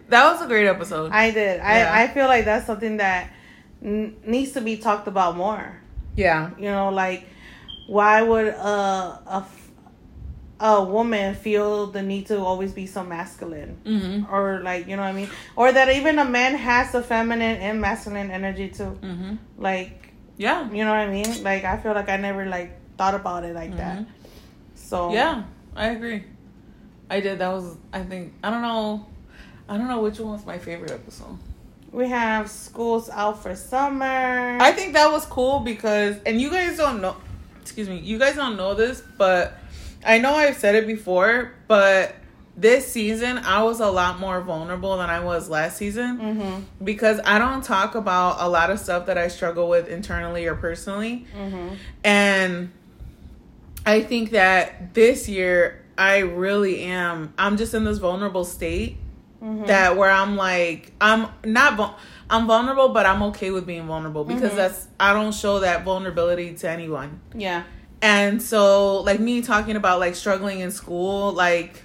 [0.10, 1.12] That was a great episode.
[1.12, 1.60] I did.
[1.62, 1.92] I Yeah.
[1.94, 3.32] I feel like that's something that
[3.84, 5.78] n- needs to be talked about more.
[6.16, 6.52] yeah.
[6.60, 7.26] You know, like
[7.88, 9.46] why would a a
[10.60, 13.78] a woman feel the need to always be so masculine?
[13.86, 14.34] Mm-hmm.
[14.34, 17.58] or like you know what I mean, or that even a man has the feminine
[17.62, 18.98] and masculine energy too.
[19.02, 19.36] Mm-hmm.
[19.58, 20.70] Like Yeah.
[20.72, 21.44] you know what I mean?
[21.44, 24.00] Like I feel like I never like thought about it like that.
[24.00, 24.06] Mhm.
[24.76, 25.44] So Yeah,
[25.76, 26.24] I agree.
[27.10, 27.40] I did.
[27.40, 27.76] That was.
[27.92, 28.34] I think.
[28.44, 29.06] I don't know.
[29.68, 31.38] I don't know which one was my favorite episode.
[31.92, 34.58] we have schools out for summer.
[34.62, 37.16] I think that was cool because, and you guys don't know.
[37.62, 37.98] Excuse me.
[38.00, 39.58] You guys don't know this, but
[40.06, 41.52] I know I've said it before.
[41.68, 42.16] But
[42.58, 46.18] this season, I was a lot more vulnerable than I was last season.
[46.20, 46.84] mm-hmm.
[46.84, 50.56] because I don't talk about a lot of stuff that I struggle with internally or
[50.56, 51.26] personally.
[51.38, 51.76] Mm-hmm.
[52.04, 52.72] And
[53.86, 58.98] I think that this year I really am I'm just in this vulnerable state
[59.42, 59.68] Mm-hmm.
[59.68, 61.96] that where I'm like I'm not vul-
[62.30, 64.56] I'm vulnerable but I'm okay with being vulnerable because Mhm.
[64.58, 67.22] that's I don't show that vulnerability to anyone.
[67.34, 67.64] yeah.
[68.02, 71.84] And so like me talking about like struggling in school like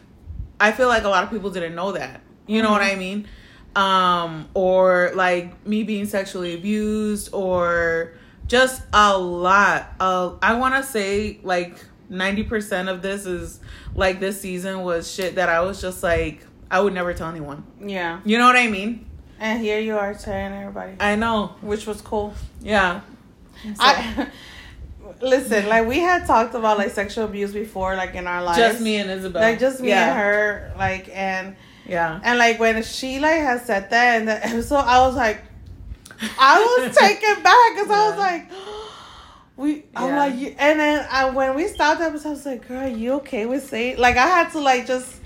[0.60, 2.20] I feel like a lot of people didn't know that.
[2.46, 2.92] You know what Mhm.
[2.92, 3.28] I mean?
[3.74, 8.12] Um or like me being sexually abused or
[8.46, 11.76] just a lot of I want to say like
[12.10, 13.58] 90% of this is
[13.96, 17.64] like this season was shit that I was just like I would never tell anyone.
[17.80, 18.20] Yeah.
[18.24, 19.06] You know what I mean?
[19.40, 21.56] And here you are telling everybody, I know.
[21.60, 22.34] which was cool.
[22.60, 23.00] Yeah.
[23.64, 24.28] So, I
[25.20, 28.58] listen, like we had talked about like sexual abuse before, like in our lives.
[28.58, 29.42] just me and Isabel.
[29.42, 30.10] like just me yeah.
[30.10, 32.20] and her, like and Yeah.
[32.22, 35.42] And like when she like had said that in the episode, I was like,
[36.38, 38.50] I was taken back because I was like,
[39.56, 39.84] we.
[39.96, 40.18] I'm Yeah.
[40.18, 42.88] like, you, and then I, when we stopped the episode, I was like, girl, are
[42.88, 43.98] you okay with saying?
[43.98, 45.20] Like I had to like just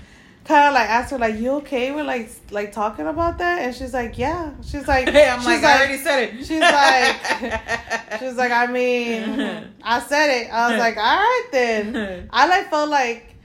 [0.49, 3.73] kind of like asked her like, "You okay with like like talking about that?" And
[3.75, 6.37] she's like, "Yeah." She's like, Hey, I'm she's like, I already said it.
[6.45, 10.47] She's like, she's like, I mean, I said it.
[10.51, 12.27] I was like, all right then.
[12.41, 13.35] I like felt like,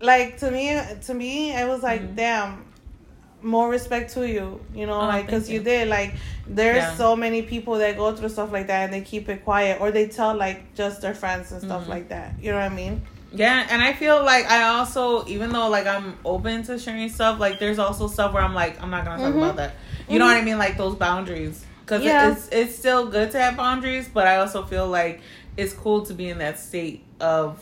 [0.00, 2.16] like to me, to me, it was like, Mhm.
[2.16, 2.64] damn,
[3.42, 4.60] more respect to you.
[4.74, 5.58] You know, Oh, like because you.
[5.58, 5.64] you.
[5.64, 5.88] did.
[5.88, 6.14] Like,
[6.46, 6.94] there's Yeah.
[6.96, 9.90] so many people that go through stuff like that and they keep it quiet or
[9.90, 11.88] they tell like just their friends and stuff Mhm.
[11.88, 12.34] like that.
[12.42, 13.02] You know what I mean?
[13.32, 17.38] Yeah, and I feel like I also, even though like I'm open to sharing stuff,
[17.38, 19.38] like there's also stuff where I'm like, I'm not gonna talk Mhm.
[19.38, 19.74] about that.
[20.08, 20.28] You know Mhm.
[20.34, 20.58] what I mean?
[20.58, 22.32] Like those boundaries, because Yeah.
[22.32, 25.20] it's it's still good to have boundaries, but I also feel like
[25.56, 27.58] it's cool to be in that state of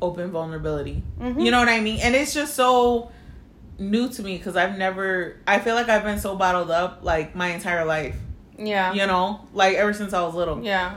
[0.00, 1.02] open vulnerability.
[1.20, 1.44] Mhm.
[1.44, 1.98] You know what I mean?
[2.00, 3.10] And it's just so
[3.78, 5.36] new to me because I've never.
[5.46, 8.14] I feel like I've been so bottled up like my entire life.
[8.56, 8.92] Yeah.
[8.92, 10.62] You know, like ever since I was little.
[10.62, 10.92] Yeah.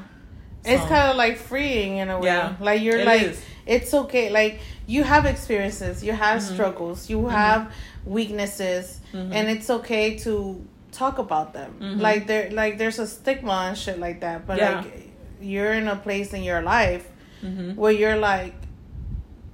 [0.63, 2.27] It's kind of like freeing in a way.
[2.27, 3.41] Yeah, Like you're it like is.
[3.67, 4.29] It's okay.
[4.29, 6.53] Like you have experiences, you have Mhm.
[6.53, 7.31] struggles, you Mhm.
[7.31, 7.71] have
[8.05, 9.31] weaknesses, Mhm.
[9.33, 10.33] and it's okay to
[10.91, 11.71] talk about them.
[11.79, 12.01] Mhm.
[12.01, 14.47] Like there, like there's a stigma and shit like that.
[14.47, 14.77] But Yeah.
[14.81, 15.09] like
[15.41, 17.05] you're in a place in your life
[17.43, 17.75] Mhm.
[17.75, 18.55] where you're like,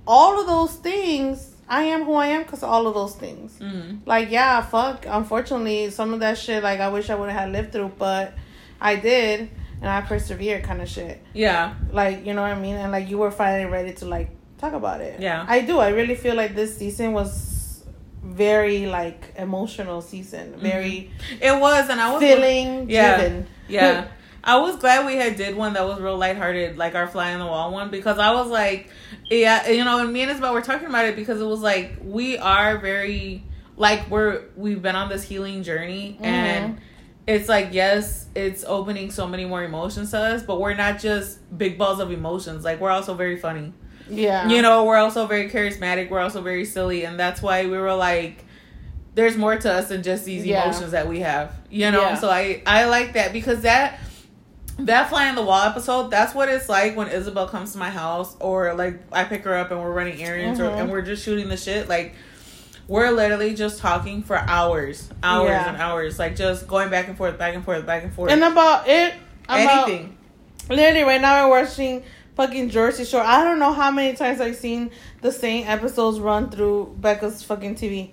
[0.07, 1.49] all of those things.
[1.67, 3.53] I am who I am because all of those things.
[3.59, 3.99] Mhm.
[4.05, 5.05] Like yeah, fuck.
[5.07, 8.33] Unfortunately, some of that shit, like I wish I would have had lived through, but
[8.81, 9.49] I did,
[9.83, 11.21] and I persevered, kind of shit.
[11.33, 11.75] Yeah.
[11.91, 14.73] Like you know what I mean, and like you were finally ready to like talk
[14.73, 15.19] about it.
[15.19, 15.45] Yeah.
[15.47, 15.77] I do.
[15.79, 17.83] I really feel like this season was
[18.23, 23.17] very like emotional season, very It was, and I was feeling Yeah.
[23.17, 23.47] driven.
[23.67, 24.07] Yeah.
[24.45, 27.39] I was glad we had did one that was real lighthearted, like our fly on
[27.39, 28.89] the wall one, because I was like,
[29.29, 31.95] yeah, you know, and me and Isabel were talking about it because it was like
[32.03, 33.43] we are very
[33.77, 36.25] like we're we've been on this healing journey Mm-hmm.
[36.25, 36.81] and
[37.25, 41.39] it's like yes, it's opening so many more emotions to us, but we're not just
[41.57, 42.63] big balls of emotions.
[42.65, 43.73] Like we're also very funny.
[44.09, 47.77] yeah, You know, we're also very charismatic, we're also very silly, and that's why we
[47.77, 48.43] were like
[49.15, 50.63] there's more to us than just these Yeah.
[50.63, 51.53] emotions that we have.
[51.69, 52.15] You know, Yeah.
[52.15, 53.99] so I I like that because that
[54.79, 57.91] that fly on the wall episode, that's what it's like when Isabel comes to my
[57.91, 60.79] house or like I pick her up and we're running errands or Mhm.
[60.81, 62.15] and we're just shooting the shit like
[62.87, 65.69] we're literally just talking for hours, hours Yeah.
[65.69, 68.31] and hours, like just going back and forth, back and forth, back and forth.
[68.31, 69.13] and about it,
[69.45, 70.17] about, anything.
[70.69, 72.03] Literally, right now we're watching
[72.35, 73.21] fucking Jersey Shore.
[73.21, 74.91] I don't know how many times I've seen
[75.21, 78.11] the same episodes run through Becca's fucking TV.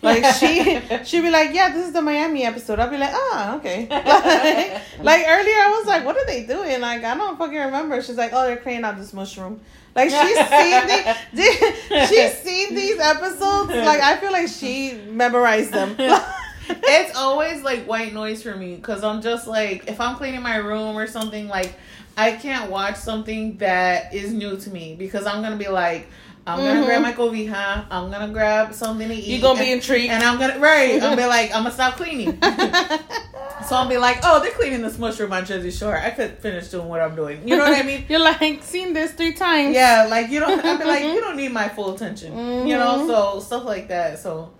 [0.00, 3.56] Like she, she'd be like, "Yeah, this is the Miami episode." I'd be like, "Ah,
[3.56, 7.56] okay." Like, like earlier, I was like, "What are they doing?" Like I don't fucking
[7.58, 8.00] remember.
[8.00, 9.60] She's like, "Oh, they're cleaning out this mushroom."
[9.98, 10.86] Like she's seen
[11.34, 13.70] the, she's seen these episodes.
[13.88, 15.96] Like I feel like she memorized them.
[16.68, 20.56] it's always like white noise for me because I'm just like if I'm cleaning my
[20.56, 21.74] room or something like
[22.16, 26.08] I can't watch something that is new to me because I'm gonna be like
[26.48, 29.74] I'm gonna grab my cobija I'm gonna grab something to eat You gonna be and,
[29.80, 30.10] intrigued.
[30.12, 32.38] and I'm gonna right I'm gonna be like I'm gonna stop cleaning
[33.68, 36.68] so I'll be like oh they're cleaning this mushroom on Jersey Shore I could finish
[36.68, 39.74] doing what I'm doing you know what I mean You're like seen this three times.
[39.74, 42.32] yeah like you don't I'll be like you don't need my full attention
[42.66, 43.06] you know Mhm.
[43.08, 44.50] so stuff like that so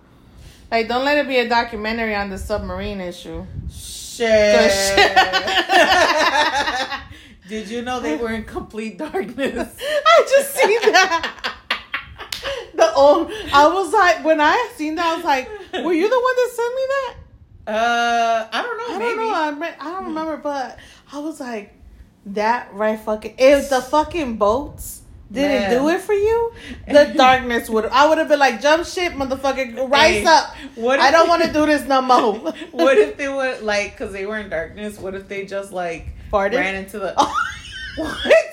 [0.71, 3.43] Like, don't let it be a documentary on the submarine issue.
[3.71, 4.71] Shit.
[4.71, 5.17] shit.
[7.47, 9.75] Did you know they were in complete darkness?
[10.05, 11.55] I just seen that.
[12.79, 15.49] The old, I was like, when I seen that, I was like,
[15.83, 17.15] were you the one that sent me that?
[17.67, 18.95] Uh, I don't know.
[18.95, 19.15] I maybe.
[19.15, 19.65] don't know.
[19.65, 20.79] I, re- I don't remember, but
[21.11, 21.73] I was like,
[22.27, 23.35] that right fucking.
[23.37, 25.71] If the fucking boats didn't Man.
[25.71, 26.53] do it for you,
[26.87, 27.85] the darkness would.
[27.85, 30.55] I would have been like, jump shit, motherfucker, rise Hey, up.
[30.75, 32.33] what I don't want to do this no more.
[32.71, 34.97] what if they would like because they were in darkness?
[34.99, 36.55] What if they just like Farted?
[36.55, 37.13] ran into the
[37.97, 38.48] what?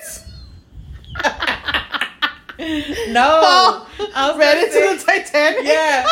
[3.09, 5.63] no, I was ran gonna the Titanic?
[5.63, 6.07] Yeah.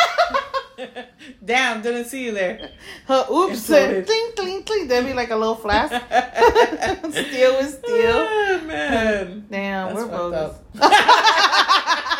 [1.45, 2.69] Damn, didn't see you there.
[3.07, 3.67] Huh, oops.
[3.69, 4.05] Imploded.
[4.05, 4.87] Cling, cling, cling.
[4.87, 5.89] There'd be like a little flash.
[5.89, 8.27] steel with steel.
[8.29, 9.47] Ah, man.
[9.49, 10.55] Damn, That's we're bogus.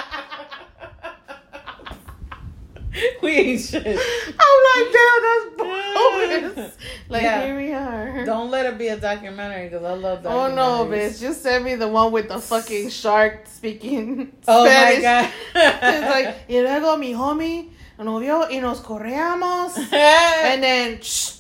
[3.22, 3.86] we ain't shit.
[3.86, 6.78] I'm like, damn, that's bogus.
[7.10, 7.46] Like, Yeah.
[7.46, 8.26] here we are.
[8.26, 10.30] Don't let it be a documentary because I love that.
[10.32, 11.20] Oh no, bitch!
[11.20, 14.98] Just send me the one with the fucking shark speaking Oh Spanish.
[14.98, 15.32] my god.
[15.56, 21.38] it's like, y luego mi homie nos vio y nos correamos, and then shh,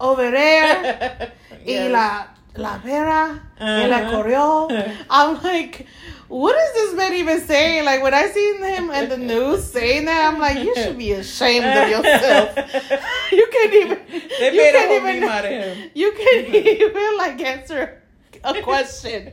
[0.00, 1.32] over there,
[1.66, 4.10] y la la vera, y la Uh-huh.
[4.22, 4.70] corrió.
[5.10, 5.86] I'm like,
[6.30, 7.84] what is this man even saying?
[7.84, 11.12] Like when I seen him in the news saying that, I'm like, you should be
[11.12, 12.56] ashamed of yourself.
[13.32, 13.98] you can't even.
[14.38, 15.20] They you made a can't whole even.
[15.20, 15.90] meme out of him.
[15.94, 18.00] You can't even like answer
[18.44, 19.32] a question.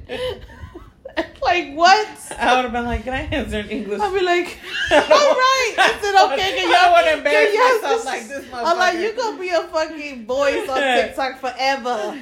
[1.42, 2.08] like what?
[2.38, 4.58] I would have been like, "Can I answer in English?" I'll be like,
[4.92, 6.58] all right, Is it okay?
[6.58, 8.46] Can don't want to y'all- embarrass y'all- myself like this.
[8.54, 12.22] I'm like, you gonna be a fucking voice on TikTok forever.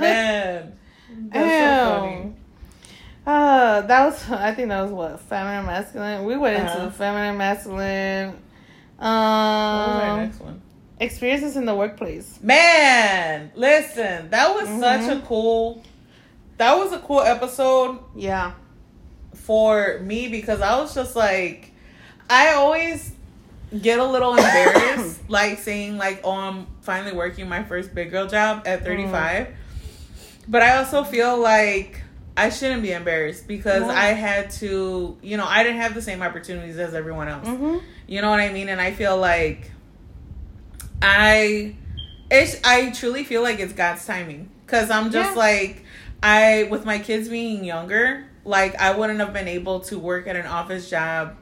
[0.00, 0.72] Man.
[1.30, 2.36] That's so funny.
[3.26, 6.24] Uh, that was I think that was what feminine masculine.
[6.24, 6.84] We went into Uh-huh.
[6.86, 8.28] the feminine masculine.
[8.96, 10.60] What was our Um, next one?
[11.00, 12.38] experiences in the workplace.
[12.42, 15.18] Man, listen, that was such Mhm.
[15.18, 15.82] a cool.
[16.58, 18.52] That was a cool episode Yeah.
[19.34, 21.72] for me because I was just like,
[22.30, 23.12] I always
[23.80, 28.26] get a little embarrassed, like saying like, "Oh, I'm finally working my first big girl
[28.26, 29.48] job at 35,"
[30.46, 32.01] but I also feel like
[32.36, 33.82] I shouldn't be embarrassed because.
[33.82, 37.46] I had to, you know, I didn't have the same opportunities as everyone else.
[37.46, 37.78] Mm-hmm.
[38.06, 38.68] You know what I mean?
[38.68, 39.70] And I feel like
[41.00, 41.76] I
[42.30, 45.38] it's I truly feel like it's God's timing cuz I'm just Yeah.
[45.38, 45.84] like
[46.22, 50.36] I with my kids being younger, like I wouldn't have been able to work at
[50.36, 51.36] an office job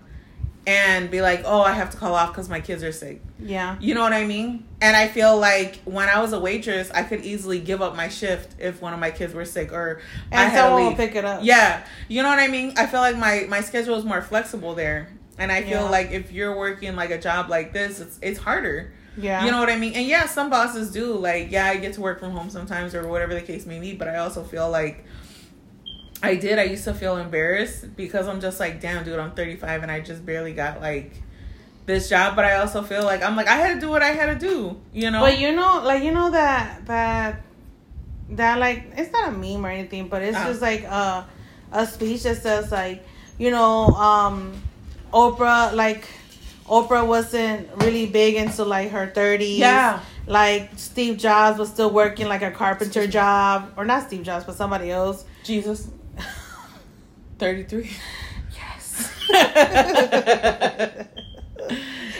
[0.67, 3.77] and be like, "Oh, I have to call off cuz my kids are sick." Yeah.
[3.81, 4.65] You know what I mean?
[4.83, 8.09] And I feel like when I was a waitress, I could easily give up my
[8.09, 10.01] shift if one of my kids were sick or
[10.33, 11.41] I And had to someone will pick it up.
[11.43, 12.75] Yeah, you know what I mean.
[12.77, 15.91] I feel like my my schedule is more flexible there, and I feel Yeah.
[15.91, 18.93] like if you're working like a job like this, it's it's harder.
[19.17, 19.45] Yeah.
[19.45, 19.93] You know what I mean?
[19.95, 23.07] And yeah, some bosses do like yeah, I get to work from home sometimes or
[23.09, 25.05] whatever the case may be, but I also feel like
[26.23, 26.59] I did.
[26.59, 30.01] I used to feel embarrassed because I'm just like, damn, dude, I'm 35 and I
[30.01, 31.13] just barely got like
[31.87, 34.11] this job, but I also feel like I'm like I had to do what I
[34.11, 34.81] had to do.
[34.93, 35.21] You know?
[35.21, 37.43] But you know, like you know that that
[38.31, 40.45] that like it's not a meme or anything, but it's Uh.
[40.47, 41.27] just like a
[41.73, 43.05] a speech that says like
[43.39, 44.53] you know um
[45.13, 46.07] Oprah like
[46.67, 49.59] Oprah wasn't really big into like her thirties.
[49.59, 50.01] Yeah.
[50.27, 54.55] Like Steve Jobs was still working like a carpenter job, or not Steve Jobs, but
[54.55, 55.25] somebody else.
[55.43, 55.89] Jesus.
[57.41, 57.91] 33.
[58.55, 59.13] Yes.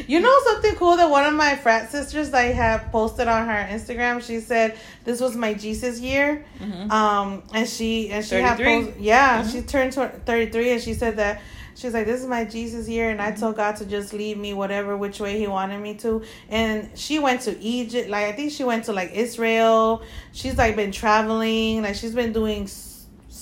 [0.07, 3.69] You know something cool that one of my frat sisters I have posted on her
[3.71, 4.21] Instagram.
[4.25, 6.91] She said this was my Jesus year, Mhm.
[6.91, 9.53] um, and she and she had post, yeah, Mhm.
[9.53, 9.95] she turned
[10.27, 11.41] thirty three, and she said that
[11.77, 14.53] she's like this is my Jesus year, and I told God to just lead me
[14.53, 18.51] whatever which way He wanted me to, and she went to Egypt, like I think
[18.51, 20.03] she went to like Israel.
[20.33, 22.67] She's like been traveling, like she's been doing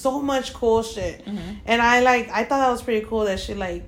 [0.02, 1.56] so much cool shit, Mhm.
[1.66, 3.82] and I like I thought that was pretty cool that she like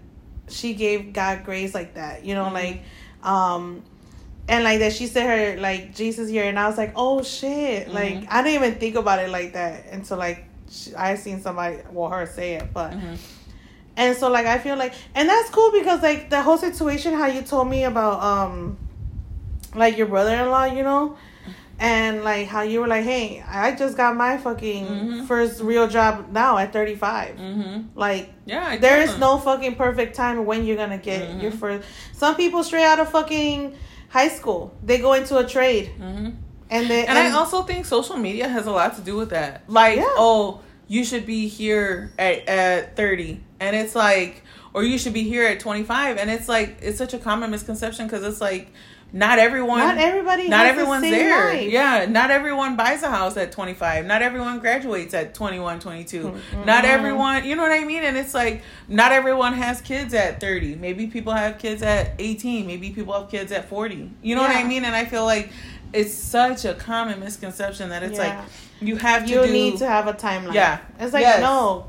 [0.49, 2.53] she gave God grace like that, you know, Mhm.
[2.55, 2.83] like
[3.23, 3.83] um
[4.49, 7.89] and like that she said her like Jesus here and I was like, "Oh shit."
[7.89, 7.95] Mhm.
[7.95, 11.77] Like I didn't even think about it like that until like she, I seen somebody
[11.93, 13.17] well her say it, but Mhm.
[13.97, 17.27] and so like I feel like and that's cool because like the whole situation how
[17.27, 18.77] you told me about um
[19.75, 21.17] like your brother-in-law, you know?
[21.83, 25.27] And like how you were like, "Hey, I just got my fucking Mhm.
[25.27, 27.85] first real job now at 35." Mhm.
[27.95, 31.43] Like Yeah, there is no fucking perfect time when you're gonna get Mhm.
[31.43, 31.89] your first.
[32.13, 33.73] Some people straight out of fucking
[34.11, 36.35] high school, they go into a trade, Mhm.
[36.69, 39.63] and they And I also think social media has a lot to do with that.
[39.67, 40.05] Like, Yeah.
[40.19, 43.41] oh, you should be here at, at 30.
[43.59, 44.43] And it's like,
[44.75, 46.19] or you should be here at 25.
[46.19, 48.73] And it's like, it's such a common misconception because it's like,
[49.13, 49.79] not everyone.
[49.81, 50.49] not everybody.
[50.49, 51.53] not everyone's the there.
[51.53, 51.71] life.
[51.71, 54.07] Yeah, not everyone buys a house at 25.
[54.07, 56.23] Not everyone graduates at 21, 22.
[56.23, 56.65] Mm-hmm.
[56.65, 58.05] Not everyone, you know what I mean?
[58.05, 60.77] And it's like, not everyone has kids at 30.
[60.77, 62.67] Maybe people have kids at 18.
[62.67, 64.11] Maybe people have kids at 40.
[64.23, 64.85] You know what I mean?
[64.85, 65.51] And I feel like
[65.93, 68.39] it's such a common misconception that it's like,
[68.81, 69.53] you have to you do.
[69.53, 70.55] need to have a timeline.
[70.55, 70.79] Yeah.
[70.99, 71.41] it's like Yes.
[71.41, 71.89] no.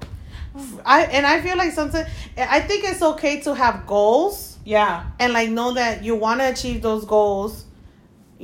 [0.86, 4.94] I and I feel like sometimes I think it's okay to have goals yeah.
[5.22, 7.54] and like know that you want to achieve those goals,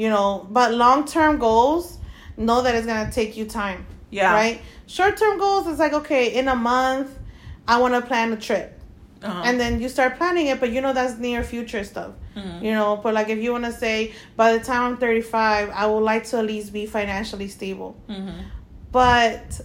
[0.01, 0.29] you know.
[0.57, 1.85] But long term goals,
[2.47, 3.85] know that it's gonna take you time.
[4.09, 4.33] Yeah.
[4.41, 4.57] Right.
[4.95, 7.09] Short term goals is like okay, in a month,
[7.67, 8.69] I want to plan a trip.
[9.23, 9.41] Uh-huh.
[9.47, 12.61] and then you start planning it but you know that's near future stuff Mhm.
[12.65, 15.87] you know but like if you want to say by the time i'm 35 i
[15.87, 18.43] would like to at least be financially stable Mhm.
[18.91, 19.59] but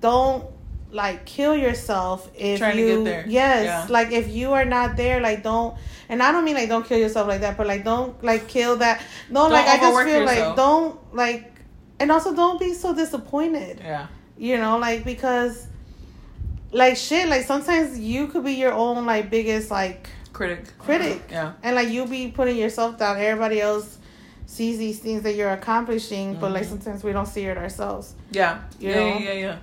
[0.00, 0.44] don't
[0.92, 3.24] like kill yourself if Trying to you get there.
[3.26, 3.86] yes Yeah.
[3.90, 5.74] like if you are not there like don't
[6.12, 8.76] and i don't mean like don't kill yourself like that but like don't like kill
[8.76, 11.50] that no Don't like i just feel like don't like
[11.98, 14.06] and also don't be so disappointed Yeah.
[14.36, 15.66] you know like because
[16.70, 20.64] like shit like sometimes you could be your own like biggest like Critic.
[20.78, 21.52] critic Yeah.
[21.62, 23.98] and like you be putting yourself down everybody else
[24.46, 26.68] sees these things that you're accomplishing but like Mhm.
[26.70, 28.58] sometimes we don't see it ourselves Yeah.
[28.78, 29.06] You yeah, know?
[29.06, 29.18] yeah.
[29.18, 29.32] Yeah.
[29.32, 29.56] Yeah.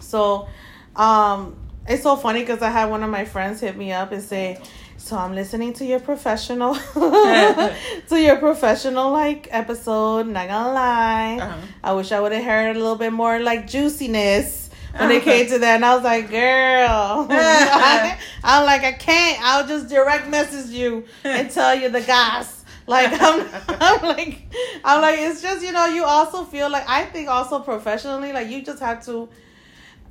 [0.00, 0.48] so
[0.96, 4.22] um it's so funny because i had one of my friends hit me up and
[4.22, 4.58] say
[5.00, 11.66] so i'm listening to your professional to your professional like episode not gonna lie Uh-huh.
[11.82, 15.46] i wish i would have heard a little bit more like juiciness when it came
[15.46, 19.40] to that, and I was like, "Girl, I'm like, I can't.
[19.40, 24.52] I'll just direct message you and tell you the gas." Like I'm, I'm like,
[24.84, 28.48] I'm like, it's just you know, you also feel like I think also professionally, like
[28.48, 29.28] you just have to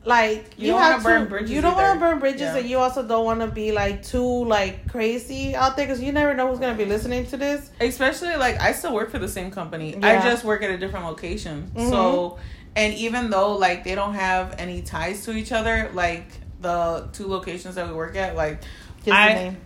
[0.05, 2.55] like You you, don't have bridges you don't want to burn bridges Yeah.
[2.57, 6.11] and you also don't want to be like too like crazy out there because you
[6.13, 9.27] never know who's gonna be listening to this especially like I still work for the
[9.27, 9.91] same company.
[9.99, 10.07] Yeah.
[10.07, 11.69] I just work at a different location.
[11.75, 11.89] Mhm.
[11.89, 12.39] So,
[12.75, 16.27] and even though like they don't have any ties to each other, like
[16.61, 18.61] the two locations that we work at, like,
[19.03, 19.57] just I- the name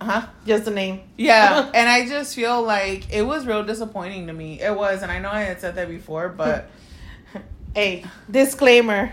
[0.00, 0.26] huh?
[0.46, 4.60] just the name Yeah, and I just feel like it was real disappointing to me.
[4.60, 6.70] It was, and I know I had said that before, but
[7.74, 9.12] hey disclaimer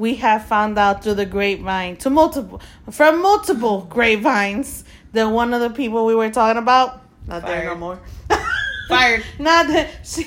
[0.00, 4.82] we have found out through the grapevine to multiple from multiple grapevines
[5.12, 8.00] that one of the people we were talking about not there no more
[8.88, 9.22] fired.
[9.38, 10.24] not that she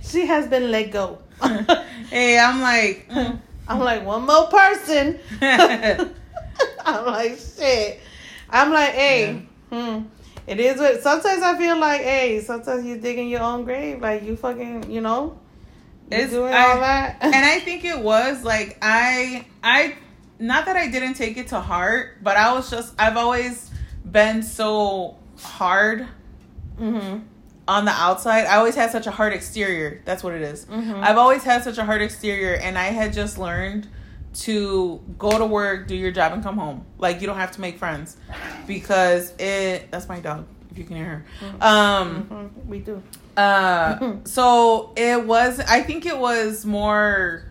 [0.00, 1.18] she has been let go
[2.08, 3.38] hey, I'm like, mm.
[3.68, 5.18] i'm like one more person
[6.86, 8.00] I'm like, shit.
[8.48, 10.02] I'm like, hey, hmm.
[10.46, 14.00] It is what sometimes I feel like, hey, sometimes you digging your own grave.
[14.00, 15.36] Like you fucking, you know,
[16.10, 17.16] It's- doing I- all that.
[17.20, 19.96] and I think it was like I I
[20.38, 23.70] not that I didn't take it to heart, but I was just I've always
[24.04, 26.06] been so hard
[26.80, 27.18] mm-hmm.
[27.68, 28.46] on the outside.
[28.46, 30.02] I always had such a hard exterior.
[30.04, 30.64] That's what it is.
[30.66, 31.02] Mhm.
[31.02, 33.88] I've always had such a hard exterior and I had just learned
[34.40, 36.84] to go to work, do your job and come home.
[36.98, 38.16] Like you don't have to make friends
[38.66, 41.66] because it that's my dog if you can hear her.
[41.66, 42.66] Um Mhm.
[42.66, 43.02] We do.
[43.36, 45.60] Uh, so it was.
[45.60, 47.44] I think it was more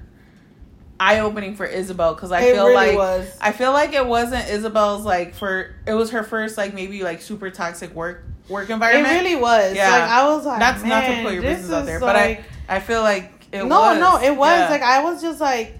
[1.00, 3.38] eye opening for Isabel because I It feel really like was.
[3.42, 7.22] I feel like it wasn't Isabel's like for it was her first like maybe like
[7.22, 9.14] super toxic work work environment.
[9.14, 9.76] It really was.
[9.76, 9.92] Yeah.
[9.92, 12.44] Like I was like, That's not to put your business out there, but I like-
[12.70, 14.00] I feel like it no, was.
[14.00, 14.70] no, no, it was Yeah.
[14.70, 15.76] like I was just like,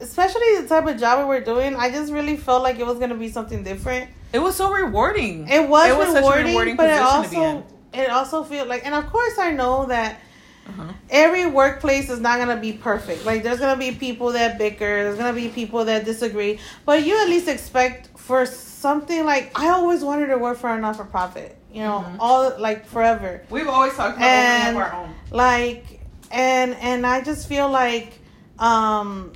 [0.00, 1.76] especially the type of job we were doing.
[1.76, 4.10] I just really felt like it was gonna be something different.
[4.32, 5.46] it was so rewarding.
[5.48, 8.10] It was, It was such a rewarding, rewarding but it position to be also it
[8.10, 10.20] also feel like, and of course I know that
[10.68, 10.92] Uh-huh.
[11.08, 13.24] every workplace is not gonna be perfect.
[13.24, 17.18] Like there's gonna be people that bicker, there's gonna be people that disagree, but you
[17.22, 21.04] at least expect for something like I always wanted to work for a not for
[21.04, 21.56] profit.
[21.72, 22.16] You know, Mhm.
[22.20, 23.42] all like forever.
[23.50, 25.14] We've always talked about And- opening up our own.
[25.30, 28.20] Like and and I just feel like
[28.58, 29.32] um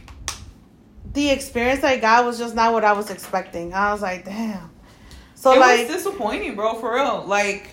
[1.15, 3.73] the experience I got was just not what I was expecting.
[3.75, 4.71] I was like, damn.
[5.35, 6.75] So it like was disappointing, bro.
[6.75, 7.69] For real, like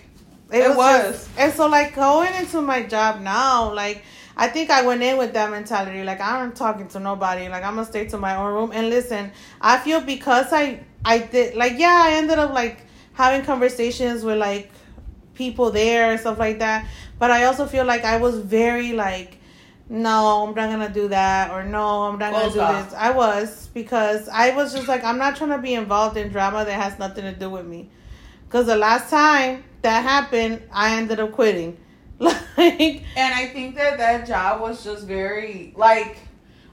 [0.51, 0.77] It, It was.
[0.77, 1.15] was.
[1.15, 4.03] just- and so like going into my job now, like
[4.37, 7.75] I think I went in with that mentality, like I'm talking to nobody, like I'm
[7.75, 8.71] gonna stay to my own room.
[8.73, 9.31] And listen,
[9.61, 14.37] I feel because I I did like yeah, I ended up like having conversations with
[14.37, 14.71] like
[15.35, 16.85] people there and stuff like that.
[17.19, 19.37] But I also feel like I was very like,
[19.89, 22.85] no, I'm not gonna do that, or no, I'm not gonna do off.
[22.89, 22.97] this.
[22.97, 26.63] I was because I was just like, I'm not trying to be involved in drama
[26.65, 27.89] that has nothing to do with me.
[28.47, 31.77] Because the last time that happened, I ended up quitting.
[32.19, 36.17] Like, And I think that that job was just very like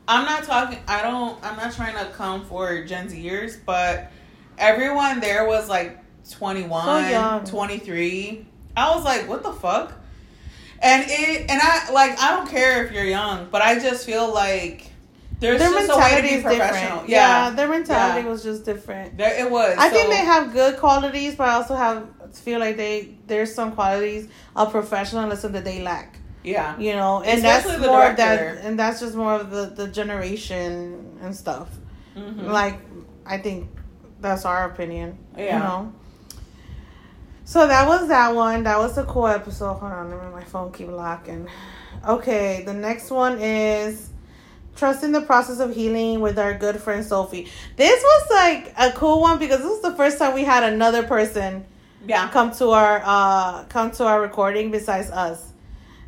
[0.09, 4.11] I'm not talking I don't I'm not trying to come for Gen Zers, but
[4.59, 6.01] everyone there was like
[6.31, 8.47] 21, So 23.
[8.77, 9.93] I was like, what the fuck?
[10.83, 14.33] And it and I like I don't care if you're young, but I just feel
[14.35, 14.91] like
[15.39, 16.91] there's their just a way to mentality be is professional.
[16.91, 17.09] different.
[17.11, 17.51] Yeah, Yeah.
[17.55, 18.29] their mentality Yeah.
[18.33, 19.17] was just different.
[19.17, 19.77] There it was.
[19.79, 23.73] I think they have good qualities, but I also have feel like they there's some
[23.73, 26.19] qualities of professionalism that they lack.
[26.43, 26.79] Yeah.
[26.79, 29.67] You know, and Especially that's the more of that, and that's just more of the
[29.67, 31.69] the generation and stuff.
[32.17, 32.47] Mhm.
[32.49, 32.79] Like,
[33.27, 33.69] I think
[34.21, 35.19] that's our opinion.
[35.37, 35.59] You Yeah.
[35.59, 35.93] know.
[37.45, 38.65] So that was that one.
[38.65, 39.75] That was a cool episode.
[39.75, 41.49] Hold on, let me my phone keep locking.
[42.07, 44.11] Okay, the next one is
[44.77, 47.49] trusting the process of healing with our good friend Sophie.
[47.77, 51.03] This was like a cool one because this was the first time we had another
[51.05, 51.65] person
[52.07, 52.29] yeah.
[52.31, 55.53] come to our uh come to our recording besides us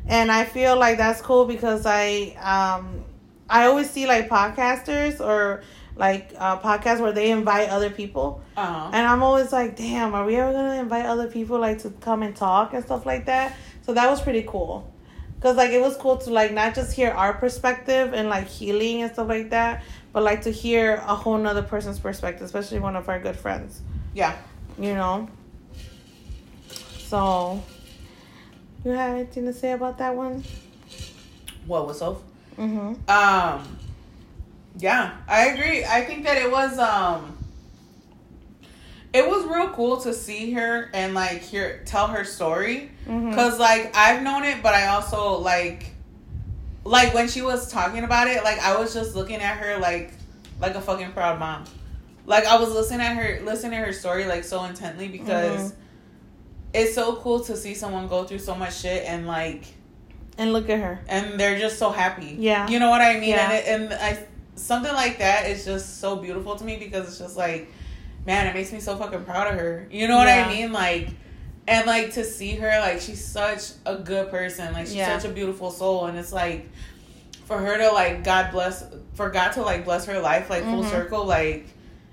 [0.07, 3.03] and i feel like that's cool because i um
[3.49, 5.61] i always see like podcasters or
[5.95, 8.89] like uh podcasts where they invite other people Uh-huh.
[8.93, 12.23] and i'm always like damn are we ever gonna invite other people like to come
[12.23, 14.89] and talk and stuff like that so that was pretty cool
[15.35, 19.01] because like it was cool to like not just hear our perspective and like healing
[19.03, 19.83] and stuff like that
[20.13, 23.81] but like to hear a whole nother person's perspective especially one of our good friends
[24.13, 24.35] Yeah.
[24.79, 25.27] you know.
[27.09, 27.63] So,
[28.85, 30.43] you have anything to say about that one?
[31.65, 32.21] What was so
[32.55, 33.09] Mm-hmm.
[33.09, 33.77] Um,
[34.77, 35.83] yeah, I agree.
[35.85, 37.35] I think that it was um,
[39.11, 43.29] it was real cool to see her and like hear tell her story Mm-hmm.
[43.31, 45.85] because like I've known it, but I also like
[46.83, 50.11] like when she was talking about it, like I was just looking at her like
[50.61, 51.63] like a fucking proud mom.
[52.27, 55.78] Like I was listening at her listening to her story like so intently because Mm-hmm.
[56.73, 59.63] It's so cool to see someone go through so much shit and like
[60.37, 60.99] And look at her.
[61.07, 62.35] and they're just so happy.
[62.39, 62.67] Yeah.
[62.67, 63.29] You know what I mean?
[63.29, 63.51] Yeah.
[63.51, 67.17] And it, and I something like that is just so beautiful to me because it's
[67.17, 67.71] just like,
[68.25, 69.87] man, it makes me so fucking proud of her.
[69.89, 70.45] You know what Yeah.
[70.45, 70.71] I mean?
[70.73, 71.09] Like,
[71.67, 74.73] and like to see her, like she's such a good person.
[74.73, 75.17] Like she's Yeah.
[75.17, 76.69] such a beautiful soul, and it's like
[77.45, 78.83] for her to like God bless
[79.15, 80.89] for God to like bless her life like full Mhm.
[80.91, 81.65] circle like.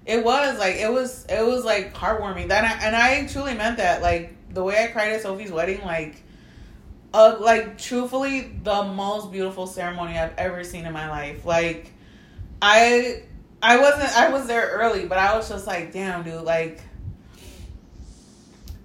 [0.07, 2.48] It was like it was it was like heartwarming.
[2.48, 4.02] That I, and I truly meant that.
[4.02, 6.22] Like the way I cried at Sophie's wedding, like
[7.14, 11.44] uh, like truthfully the most beautiful ceremony I've ever seen in my life.
[11.44, 11.92] Like
[12.61, 13.22] I
[13.62, 16.80] I wasn't I was there early, but I was just like, damn, dude, like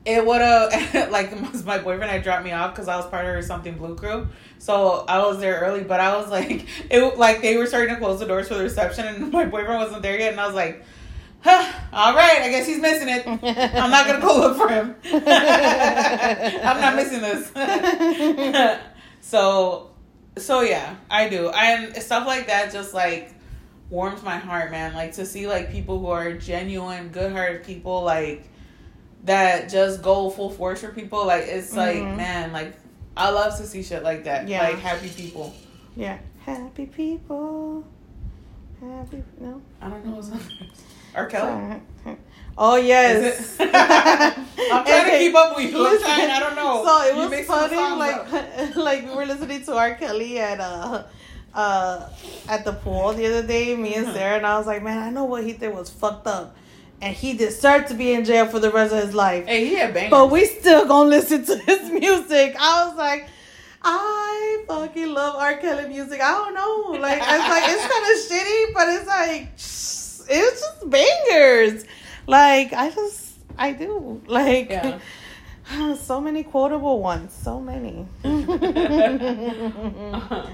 [0.03, 1.31] it would have like
[1.65, 4.27] my boyfriend had dropped me off because I was part of her something blue crew.
[4.57, 7.99] So I was there early, but I was like, it like they were starting to
[7.99, 10.55] close the doors for the reception, and my boyfriend wasn't there yet, and I was
[10.55, 10.83] like,
[11.43, 13.27] huh, all right, I guess he's missing it.
[13.27, 14.95] I'm not gonna go look for him.
[15.05, 17.51] I'm not missing this.
[19.21, 19.91] so,
[20.37, 21.49] so yeah, I do.
[21.53, 23.33] I'm stuff like that just like
[23.89, 24.93] warms my heart, man.
[24.93, 28.47] Like to see like people who are genuine, good-hearted people, like
[29.25, 31.25] that just go full force for people.
[31.25, 32.17] Like it's like, Mhm.
[32.17, 32.73] man, like
[33.15, 34.47] I love to see shit like that.
[34.47, 34.63] Yeah.
[34.63, 35.53] Like happy people.
[35.95, 36.17] Yeah.
[36.39, 37.85] Happy people.
[38.79, 39.61] Happy no.
[39.79, 40.29] I don't know what's
[41.15, 41.27] R.
[41.27, 41.81] Kelly.
[42.57, 43.55] Oh yes.
[43.59, 43.69] I'm
[44.85, 45.77] trying to keep up with you.
[45.77, 46.29] I'm Listen, trying.
[46.29, 46.83] I don't know.
[46.85, 49.95] So it was funny, like like we were listening to R.
[49.95, 51.03] Kelly at uh
[51.55, 52.09] uh
[52.49, 54.15] at the pool the other day, me and Uh-huh.
[54.15, 56.55] Sarah, and I was like, man, I know what he did was fucked up,
[57.01, 59.47] and he deserved to be in jail for the rest of his life.
[59.47, 60.11] Hey, he had bangers.
[60.11, 62.55] But we still gonna listen to his music.
[62.59, 63.27] I was like,
[63.81, 65.55] I fucking love R.
[65.57, 66.21] Kelly music.
[66.21, 69.57] I don't know, like it's like it's kind of shitty, but it's like
[70.29, 71.85] it's just bangers.
[72.27, 74.69] Like I just I do like.
[74.69, 74.99] Yeah.
[76.03, 77.33] So many quotable ones.
[77.33, 78.05] So many.
[78.25, 78.57] Uh-huh.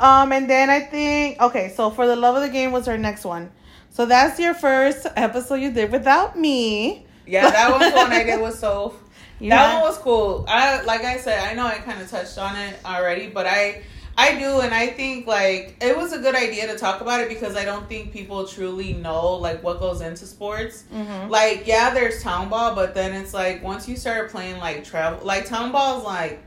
[0.00, 2.98] um, and then I think okay, so for the love of the game was our
[2.98, 3.50] next one.
[3.88, 7.06] So that's your first episode you did without me.
[7.26, 8.94] Yeah, that was one I did with Soph.
[9.40, 10.44] You that one was cool.
[10.46, 13.82] I like I said, I know I kind of touched on it already, but I
[14.20, 17.28] I do, and I think like it was a good idea to talk about it
[17.30, 20.84] because I don't think people truly know like what goes into sports.
[20.92, 21.30] Mhm.
[21.30, 25.24] Like, yeah, there's town ball, but then it's like once you start playing like travel,
[25.24, 26.38] like town ball is like,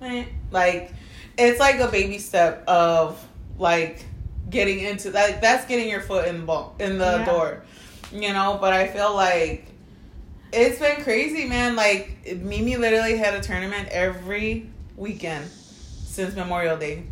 [0.00, 0.92] eh, like
[1.36, 3.22] it's like a baby step of
[3.58, 4.06] like
[4.48, 5.42] getting into that.
[5.42, 7.24] That's getting your foot in the ball in the Yeah.
[7.26, 7.62] door,
[8.12, 8.56] you know.
[8.58, 9.66] But I feel like
[10.54, 11.76] it's been crazy, man.
[11.76, 15.50] Like Mimi literally had a tournament every weekend
[16.18, 17.04] since Memorial Day.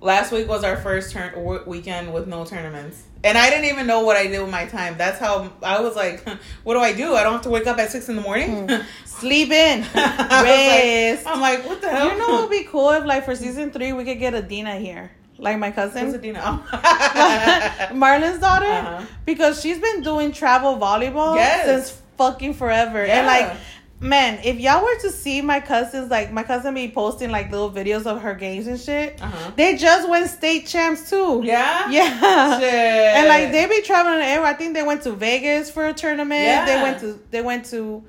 [0.00, 3.86] Last week was our first turn w- weekend with no tournaments, and I didn't even
[3.88, 4.96] know what I did with my time.
[4.96, 6.24] That's how I was like,
[6.64, 7.14] "What do I do?
[7.14, 8.68] I don't have to wake up at six in the morning."
[9.04, 9.80] Sleep in.
[9.94, 11.24] Rest.
[11.24, 13.34] like, I'm like, "What the hell?" You know what would be cool if like for
[13.34, 15.10] season three we could get Adina here.
[15.38, 16.14] Like my Who's cousin.
[16.14, 17.90] Adina?
[17.94, 18.66] Marlon's daughter.
[18.66, 19.04] Uh-huh.
[19.24, 21.66] Because she's been doing travel volleyball Yes.
[21.66, 23.04] since fucking forever.
[23.04, 23.18] Yeah.
[23.18, 23.56] And like
[24.02, 27.70] man, if y'all were to see my cousins, like my cousin be posting like little
[27.70, 29.22] videos of her games and shit.
[29.22, 29.52] Uh-huh.
[29.56, 31.40] They just went state champs too.
[31.44, 31.88] Yeah.
[31.90, 32.58] Yeah.
[32.60, 32.74] Shit.
[32.74, 34.50] And like they be traveling everywhere.
[34.50, 36.42] I think they went to Vegas for a tournament.
[36.42, 36.64] Yeah.
[36.66, 38.02] They went to they went to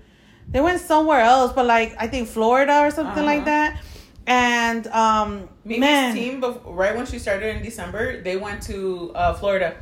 [0.49, 3.45] they went somewhere else, but like I think Florida or something like Uh-huh.
[3.45, 3.81] that.
[4.25, 9.33] And um Mimi's man, team, right when she started in December, they went to uh,
[9.33, 9.75] Florida.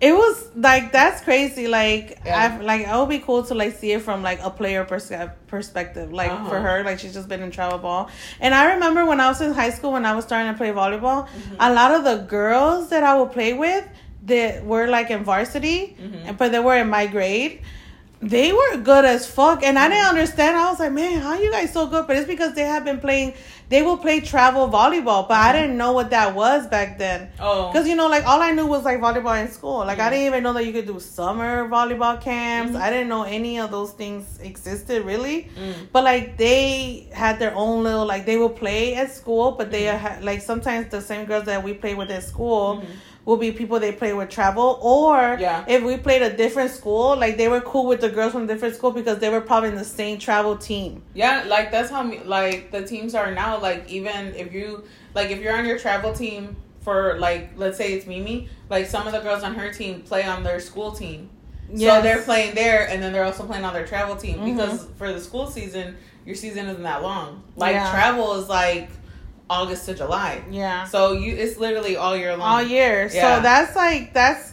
[0.00, 1.66] It was like that's crazy.
[1.66, 2.58] Like Yeah.
[2.60, 5.10] I like it would be cool to like see it from like a player pers-
[5.48, 6.12] perspective.
[6.12, 6.48] Like Uh-huh.
[6.50, 8.08] for her, like she's just been in travel ball.
[8.40, 10.70] And I remember when I was in high school when I was starting to play
[10.70, 11.56] volleyball, Mm-hmm.
[11.58, 13.84] a lot of the girls that I would play with
[14.26, 16.28] that were like in varsity, Mhm.
[16.28, 17.60] and but they were in my grade.
[18.20, 20.08] They were good as fuck, and I didn't Mm-hmm.
[20.16, 20.56] understand.
[20.56, 22.06] I was like, man, how you guys so good?
[22.08, 23.34] But it's because they have been playing.
[23.68, 27.26] They will play travel volleyball, but I didn't know what that was back then.
[27.26, 27.42] Mm-hmm.
[27.42, 27.70] Oh.
[27.70, 29.78] Because you know, like all I knew was like volleyball in school.
[29.86, 30.10] Like I Mhm.
[30.10, 32.72] didn't even know that you could do summer volleyball camps.
[32.72, 32.80] Mhm.
[32.80, 35.48] I didn't know any of those things existed really.
[35.56, 35.74] Mm.
[35.92, 39.84] But like they had their own little like they will play at school, but they
[39.84, 39.98] Mhm.
[40.00, 42.86] ha- like sometimes the same girls that we play with at school Mhm.
[43.28, 44.78] Will be people they play with travel.
[44.80, 45.62] Or Yeah.
[45.68, 48.74] if we played a different school, like they were cool with the girls from different
[48.74, 51.02] school because they were probably in the same travel team.
[51.12, 53.60] Yeah, like that's how me, like the teams are now.
[53.60, 54.82] Like even if you
[55.14, 59.06] like if you're on your travel team for like let's say it's Mimi, like some
[59.06, 61.28] of the girls on her team play on their school team.
[61.76, 64.56] So they're playing there and then they're also playing on their travel team Mhm.
[64.56, 67.42] because for the school season, your season isn't that long.
[67.56, 67.90] Like Yeah.
[67.90, 68.88] travel is like
[69.50, 70.42] August to July.
[70.50, 70.84] Yeah.
[70.84, 72.40] So you it's literally all year long.
[72.48, 73.08] all year.
[73.12, 73.36] Yeah.
[73.36, 74.52] So that's like that's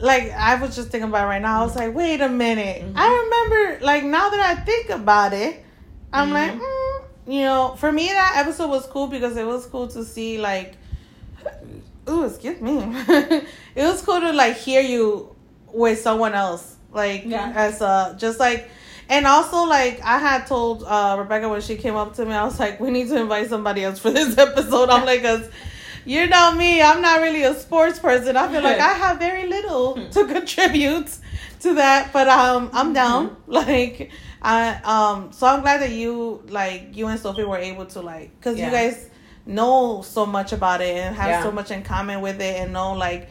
[0.00, 1.60] like I was just thinking about it right now.
[1.62, 2.82] I was like, wait a minute.
[2.82, 2.92] Mhm.
[2.96, 5.64] I remember like now that I think about it,
[6.12, 6.32] I'm Mhm.
[6.32, 10.04] like, mm, you know, for me that episode was cool because it was cool to
[10.04, 10.76] see like,
[12.08, 12.78] ooh, excuse me,
[13.74, 15.34] it was cool to like hear you
[15.72, 17.52] with someone else, like Yeah.
[17.54, 18.68] as a just like.
[19.08, 22.44] And also, like I had told uh, Rebecca when she came up to me, I
[22.44, 25.48] was like, "We need to invite somebody else for this episode." I'm like, "Cause
[26.04, 28.36] you know me, I'm not really a sports person.
[28.36, 31.08] I feel like I have very little to contribute
[31.60, 33.36] to that, but um, I'm down.
[33.46, 38.00] Like, I um, so I'm glad that you like you and Sophie were able to
[38.00, 38.66] like, cause Yeah.
[38.66, 39.10] you guys
[39.44, 41.42] know so much about it and have Yeah.
[41.42, 43.28] so much in common with it, and know like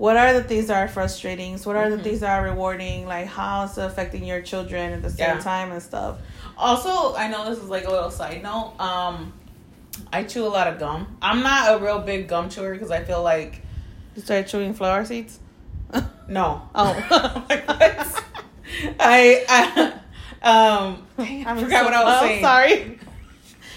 [0.00, 2.02] what are the things that are frustrating, what are the Mhm.
[2.04, 5.40] things that are rewarding, like how it's affecting your children at the same Yeah.
[5.40, 6.16] time and stuff.
[6.56, 8.72] Also, I know this is like a little side note.
[8.80, 9.34] Um,
[10.10, 11.18] I chew a lot of gum.
[11.20, 13.60] I'm not a real big gum chewer because I feel like
[14.16, 15.38] You started chewing flower seeds.
[16.28, 16.62] no.
[16.74, 17.44] Oh.
[17.50, 17.68] Like?
[18.98, 19.92] I I
[20.42, 22.42] um I forgot so- what I was oh, saying.
[22.42, 22.98] Sorry.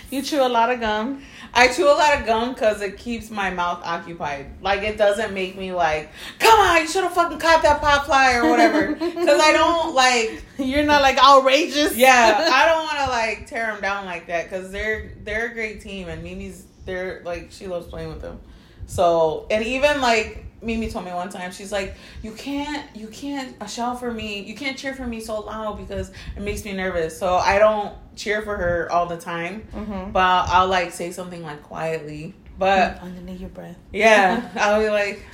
[0.10, 1.22] You chew a lot of gum.
[1.56, 4.48] I chew a lot of gum because it keeps my mouth occupied.
[4.62, 8.06] Like it doesn't make me like, come on, you should have fucking caught that pop
[8.06, 8.96] fly or whatever.
[8.96, 11.96] Because I don't like, You're not like outrageous.
[11.96, 15.54] yeah, I don't want to like tear them down like that because they're they're a
[15.54, 18.40] great team and Mimi's they're like she loves playing with them.
[18.88, 23.56] So and even like Mimi told me one time she's like, you can't you can't
[23.70, 27.18] shout for me, you can't cheer for me so loud because it makes me nervous.
[27.18, 29.68] So I don't cheer for her all the time.
[29.74, 30.12] Mm-hmm.
[30.12, 32.36] But I'll like say something like quietly.
[32.58, 33.78] But underneath your breath.
[33.92, 35.26] yeah, I'll be like,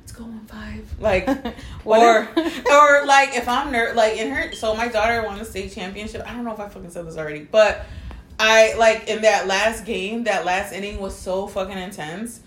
[0.00, 0.86] let's go on five.
[1.00, 1.28] Like
[1.84, 2.18] or
[2.70, 6.22] or like if I'm ner- like in her so my daughter won the state championship.
[6.26, 7.86] I don't know if I fucking said this already, but
[8.38, 12.40] I like in that last game, that last inning was so fucking intense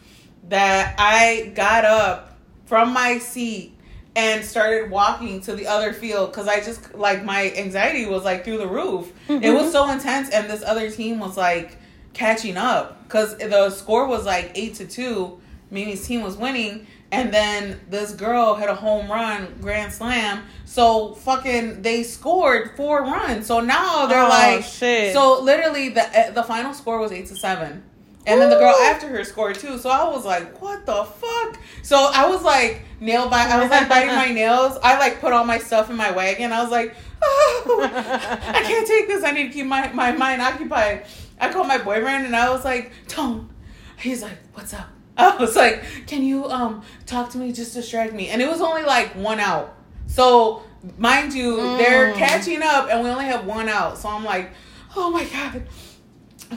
[0.51, 3.73] that I got up from my seat
[4.17, 8.43] and started walking to the other field because I just like my anxiety was like
[8.43, 9.13] through the roof.
[9.29, 9.71] It was mm-hmm.
[9.71, 11.77] so intense, and this other team was like
[12.11, 15.39] catching up because the score was like eight to two.
[15.69, 20.43] Mimi's team was winning, and then this girl had a home run, grand slam.
[20.65, 23.47] So fucking, they scored four runs.
[23.47, 25.13] So now they're Oh, like, shit.
[25.13, 27.83] so literally the eh, the final score was eight to seven.
[28.27, 29.77] And then the girl after her scored too.
[29.79, 31.57] So I was like, what the fuck?
[31.81, 33.49] So I was like nail bite.
[33.49, 34.77] I was like biting my nails.
[34.83, 36.51] I like put all my stuff in my wagon.
[36.53, 39.23] I was like, oh, I can't take this.
[39.23, 41.05] I need to keep my, my mind occupied.
[41.39, 43.49] I called my boyfriend and I was like, Tone.
[43.97, 44.87] He's like, what's up?
[45.17, 47.51] I was like, can you um talk to me?
[47.51, 48.29] Just distract me.
[48.29, 49.75] And it was only like one out.
[50.05, 50.61] So
[50.97, 52.17] mind you, they're Mm.
[52.17, 53.97] catching up and we only have one out.
[53.97, 54.51] So I'm like,
[54.95, 55.63] oh my god.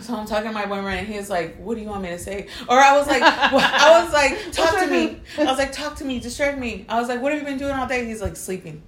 [0.01, 2.19] So I'm talking to my boyfriend, and he's like, "What do you want me to
[2.19, 5.97] say?" Or I was like, "I was like, talk to me." I was like, "Talk
[5.97, 8.21] to me, distract me." I was like, "What have you been doing all day?" He's
[8.21, 8.83] like, "Sleeping."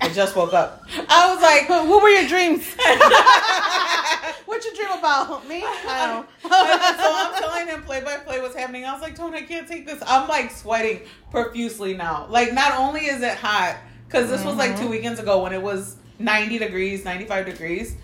[0.00, 0.84] I just woke up.
[1.08, 2.74] I was like, what were your dreams?
[4.46, 5.46] what you dream about?
[5.48, 5.62] Me?
[5.64, 6.48] I don't so.
[6.52, 8.84] I'm telling him play by play what's happening.
[8.84, 10.02] I was like, Tone, I can't take this.
[10.06, 12.26] I'm like sweating profusely now.
[12.30, 15.60] Like, not only is it hot, because this was like two weekends ago when it
[15.60, 17.96] was 90 degrees, 95 degrees.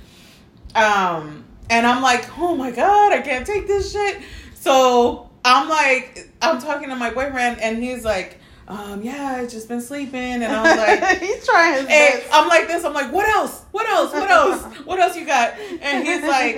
[0.75, 4.23] Um, and I'm like, oh my god, I can't take this shit.
[4.55, 9.69] So I'm like, I'm talking to my boyfriend, and he's like, um, yeah, I just
[9.69, 11.19] been sleeping, and I was like.
[11.21, 12.27] he's trying his best.
[12.33, 12.83] I'm like this.
[12.85, 13.63] I'm like, what else?
[13.73, 14.13] What else?
[14.13, 14.65] What else?
[14.85, 15.55] What else you got?
[15.59, 16.57] And he's like,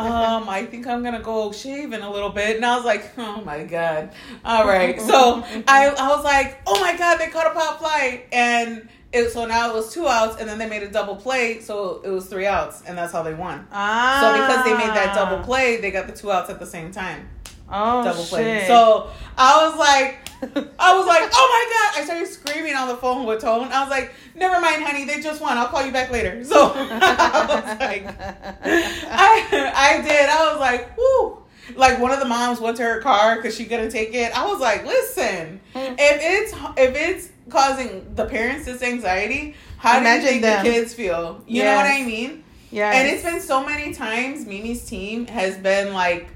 [0.00, 2.56] um, I think I'm gonna go shave in a little bit.
[2.56, 4.12] And I was like, oh my god.
[4.44, 5.00] All right.
[5.00, 9.30] So I, I was like, oh my god, they caught a pop fly, and it,
[9.30, 12.10] so now it was two outs, and then they made a double play, so it
[12.10, 13.66] was three outs, and that's how they won.
[13.72, 14.20] ah.
[14.20, 16.92] So because they made that double play, they got the two outs at the same
[16.92, 17.28] time.
[17.70, 18.66] oh, Double play.
[18.66, 20.18] So I was like.
[20.40, 21.64] I was like, oh my
[21.96, 22.00] god!
[22.00, 23.72] I started screaming on the phone with Tone.
[23.72, 25.58] I was like, never mind, honey, they just won.
[25.58, 26.44] I'll call you back later.
[26.44, 28.06] So I was like,
[28.62, 30.28] I I did.
[30.28, 31.42] I was like, whoo.
[31.74, 34.30] Like one of the moms went to her car because she couldn't take it.
[34.38, 40.20] I was like, listen, if it's if it's causing the parents this anxiety, how Imagine
[40.20, 40.64] do you think them.
[40.64, 41.42] the kids feel?
[41.46, 42.44] You know what I mean?
[42.70, 42.92] yeah.
[42.92, 46.28] And it's been so many times Mimi's team has been like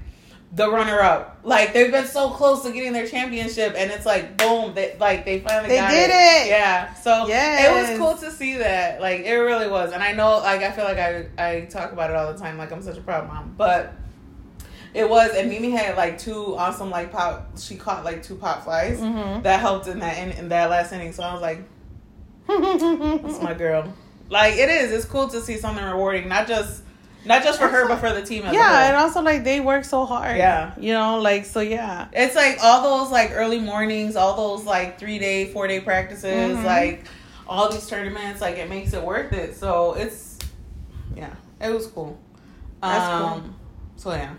[0.55, 1.39] the runner up.
[1.43, 5.25] Like they've been so close to getting their championship and it's like boom, they like
[5.25, 6.47] they finally They got did it.
[6.49, 6.93] Yeah.
[6.93, 7.67] So Yes.
[7.89, 9.01] it was cool to see that.
[9.01, 9.91] Like it really was.
[9.93, 12.57] And I know like I feel like I I talk about it all the time,
[12.59, 13.55] like I'm such a proud mom.
[13.57, 13.93] But
[14.93, 18.63] it was and Mimi had like two awesome like pop she caught like two pop
[18.63, 19.43] flies Mhm.
[19.43, 21.11] that helped in that in, in that last inning.
[21.13, 21.59] So I was like,
[22.47, 23.93] that's my girl.
[24.29, 24.91] Like it is.
[24.91, 26.83] It's cool to see something rewarding, not just
[27.25, 29.85] Not just for her, but for the team as yeah, and also like they work
[29.85, 30.37] so hard.
[30.37, 30.73] Yeah.
[30.77, 31.61] you know, like so.
[31.61, 35.79] Yeah, It's like all those like early mornings, all those like three day, four day
[35.79, 36.65] practices, Mhm.
[36.65, 37.05] like
[37.47, 39.55] all these tournaments, like it makes it worth it.
[39.55, 40.37] So it's
[41.15, 42.17] yeah, it was cool.
[42.81, 43.27] That's cool.
[43.27, 43.55] um,
[43.95, 44.33] So yeah.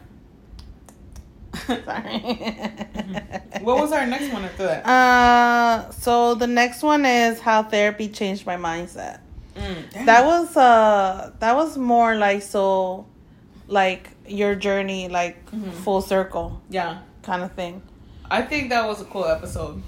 [1.55, 2.20] Sorry.
[3.61, 4.86] what was our next one after that?
[4.86, 9.20] Uh, so the next one is how therapy changed my mindset.
[9.57, 10.05] Mm.
[10.07, 13.07] That was uh that was more like so
[13.68, 15.72] like your journey like Mhm.
[15.84, 16.98] full circle yeah.
[17.22, 17.80] kind of thing.
[18.30, 19.80] I think that was a cool episode.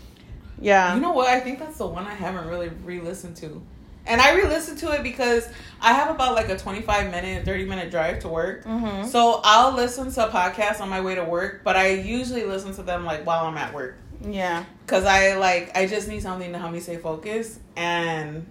[0.61, 0.95] Yeah.
[0.95, 1.29] You know what?
[1.29, 3.61] I think that's the one I haven't really re-listened to.
[4.07, 5.49] And I re-listened to it because
[5.81, 8.65] I have about like a 25 minute, 30 minute drive to work.
[8.65, 9.07] Mhm.
[9.07, 12.83] So I'll listen to podcasts on my way to work, but I usually listen to
[12.83, 13.97] them like while I'm at work.
[14.23, 14.65] Yeah.
[14.87, 18.47] Cause I like I just need something to help me stay focused and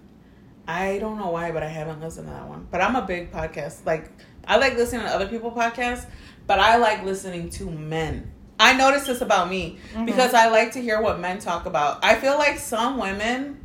[0.68, 2.66] I don't know why, but I haven't listened to that one.
[2.70, 3.84] But I'm a big podcast.
[3.86, 4.10] Like
[4.46, 6.06] I like listening to other people podcasts,
[6.46, 8.30] but I like listening to men.
[8.60, 10.06] I noticed this about me Mhm.
[10.06, 12.04] because I like to hear what men talk about.
[12.04, 13.58] I feel like some women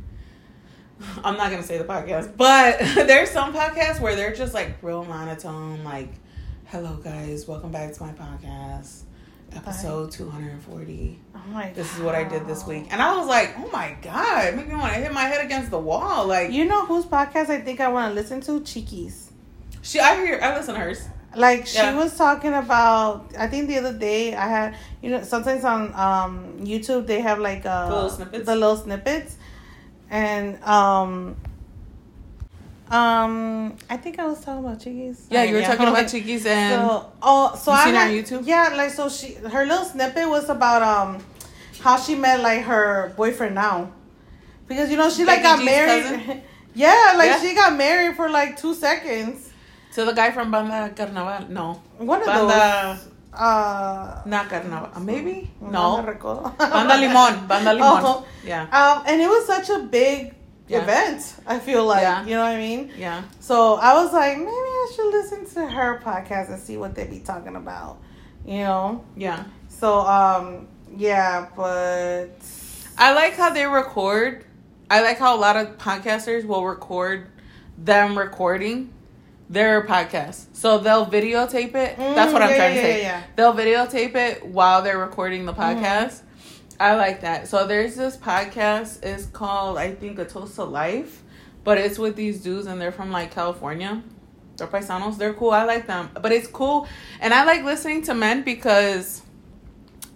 [1.24, 5.04] I'm not gonna say the podcast, but there's some podcasts where they're just like real
[5.04, 6.08] monotone, like,
[6.66, 9.02] hello guys, welcome back to my podcast.
[9.54, 12.86] Episode two hundred and forty Oh my this is what I did this week.
[12.90, 15.44] And I was like, oh my God, it made me want to hit my head
[15.44, 16.26] against the wall.
[16.26, 18.60] Like, You know whose podcast I think I want to listen to?
[18.60, 19.30] Cheekies.
[19.82, 21.06] she, I hear, I listen to hers.
[21.36, 21.96] Like she Yeah.
[21.96, 26.58] was talking about I think the other day I had you know sometimes on um
[26.60, 28.46] YouTube they have like uh The little snippets?
[28.46, 29.36] the little snippets
[30.12, 31.34] and um
[32.90, 35.26] um I think I was talking about Cheekies.
[35.30, 36.04] Yeah, you were talking about.
[36.12, 36.74] Cheekies and.
[36.88, 38.46] So, oh, so I seen her on YouTube?
[38.46, 41.24] Yeah, like so she her little snippet was about um
[41.80, 43.90] how she met like her boyfriend now,
[44.68, 46.02] because you know she like Becky got G's married.
[46.26, 46.42] cousin?
[46.74, 47.40] yeah, like Yeah.
[47.40, 49.48] she got married for like two seconds.
[49.94, 51.48] to the guy from Banda Carnaval.
[51.48, 51.82] No.
[51.98, 52.98] One of Banda.
[53.00, 53.11] those.
[53.32, 55.00] Uh, Not Carnaval.
[55.00, 55.50] Maybe?
[55.60, 56.02] no No.
[56.02, 56.56] me recuerdo.
[56.58, 57.46] Banda Limon.
[57.46, 58.02] Banda Limon.
[58.04, 58.26] Oh.
[58.44, 58.62] Yeah.
[58.70, 60.34] Um, and it was such a big
[60.68, 60.82] Yeah.
[60.82, 61.34] event.
[61.46, 62.24] I feel like Yeah.
[62.24, 62.90] you know what I mean.
[62.96, 63.22] Yeah.
[63.40, 67.06] So I was like, maybe I should listen to her podcast and see what they
[67.06, 67.98] be talking about.
[68.44, 69.04] You know.
[69.16, 69.44] Yeah.
[69.68, 72.36] So um yeah, but
[72.98, 74.44] I like how they record.
[74.90, 77.28] I like how a lot of podcasters will record
[77.78, 78.92] them recording
[79.52, 80.46] their podcast.
[80.54, 81.96] So they'll videotape it.
[81.96, 83.02] That's what Mm, I'm yeah, trying yeah, to say.
[83.02, 83.22] yeah, yeah.
[83.36, 86.22] They'll videotape it while they're recording the podcast.
[86.80, 87.46] I like that.
[87.48, 89.04] So there's this podcast.
[89.04, 91.22] It's called I think A Toast to Life,
[91.64, 94.02] but it's with these dudes and they're from like California.
[94.56, 95.18] They're paisanos.
[95.18, 95.50] They're cool.
[95.50, 96.10] I like them.
[96.20, 96.88] But it's cool,
[97.20, 99.22] and I like listening to men because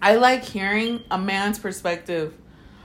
[0.02, 2.32] I like hearing a man's perspective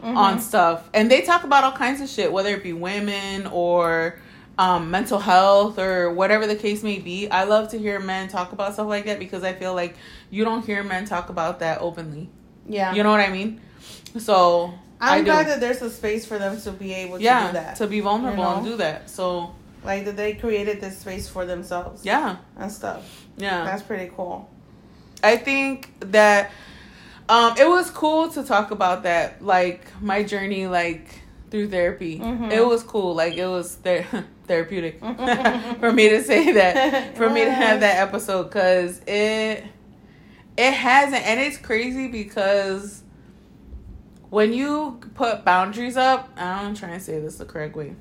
[0.02, 0.18] Mm-hmm.
[0.18, 0.90] on stuff.
[0.96, 4.18] And they talk about all kinds of shit, whether it be women or
[4.58, 7.30] um, mental health or whatever the case may be.
[7.30, 9.96] I love to hear men talk about stuff like that because I feel like
[10.30, 12.30] you don't hear men talk about that openly.
[12.68, 13.62] yeah, You know what I mean?
[14.18, 17.48] So I I'm glad that there's a space for them to be able to yeah,
[17.48, 17.76] do that.
[17.78, 18.56] to be vulnerable you know?
[18.58, 19.10] and do that.
[19.10, 22.06] So like that they created this space for themselves.
[22.06, 23.26] yeah, and stuff.
[23.38, 23.64] yeah.
[23.64, 24.48] That's pretty cool.
[25.24, 26.52] I think that
[27.30, 31.08] um it was cool to talk about that, like my journey, like
[31.50, 32.20] through therapy.
[32.20, 32.52] Mhm.
[32.52, 34.06] It was cool, like it was ther-
[34.52, 35.00] therapeutic
[35.80, 39.64] for me to say that, for me to have that episode, because it
[40.58, 43.02] it hasn't, and it's crazy because
[44.30, 47.96] when you put boundaries up, I'm trying to say this the correct way.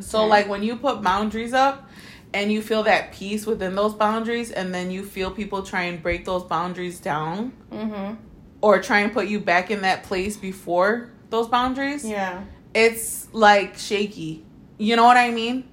[0.00, 1.88] So like when you put boundaries up
[2.32, 6.02] and you feel that peace within those boundaries and then you feel people try and
[6.02, 8.14] break those boundaries down Mm-hmm.
[8.60, 12.44] or try and put you back in that place before those boundaries, Yeah.
[12.74, 14.43] it's like shaky.
[14.78, 15.64] You know what I mean?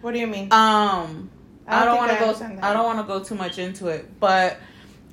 [0.00, 0.52] What do you mean?
[0.52, 1.30] Um
[1.68, 2.60] I don't, want to go.
[2.62, 4.58] I don't want to go too much into it, but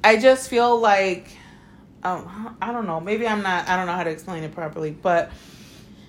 [0.03, 1.35] I just feel like
[2.03, 2.99] um, I don't know.
[2.99, 5.31] Maybe I'm not I don't know how to explain it properly, but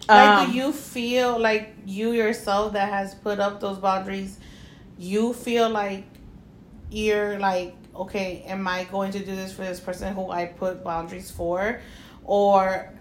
[0.08, 4.38] like, um, do you feel like you yourself that has put up those boundaries?
[4.98, 6.04] You feel like
[6.90, 10.84] you're like, okay, am I going to do this for this person who I put
[10.84, 11.80] boundaries for,
[12.24, 12.92] or,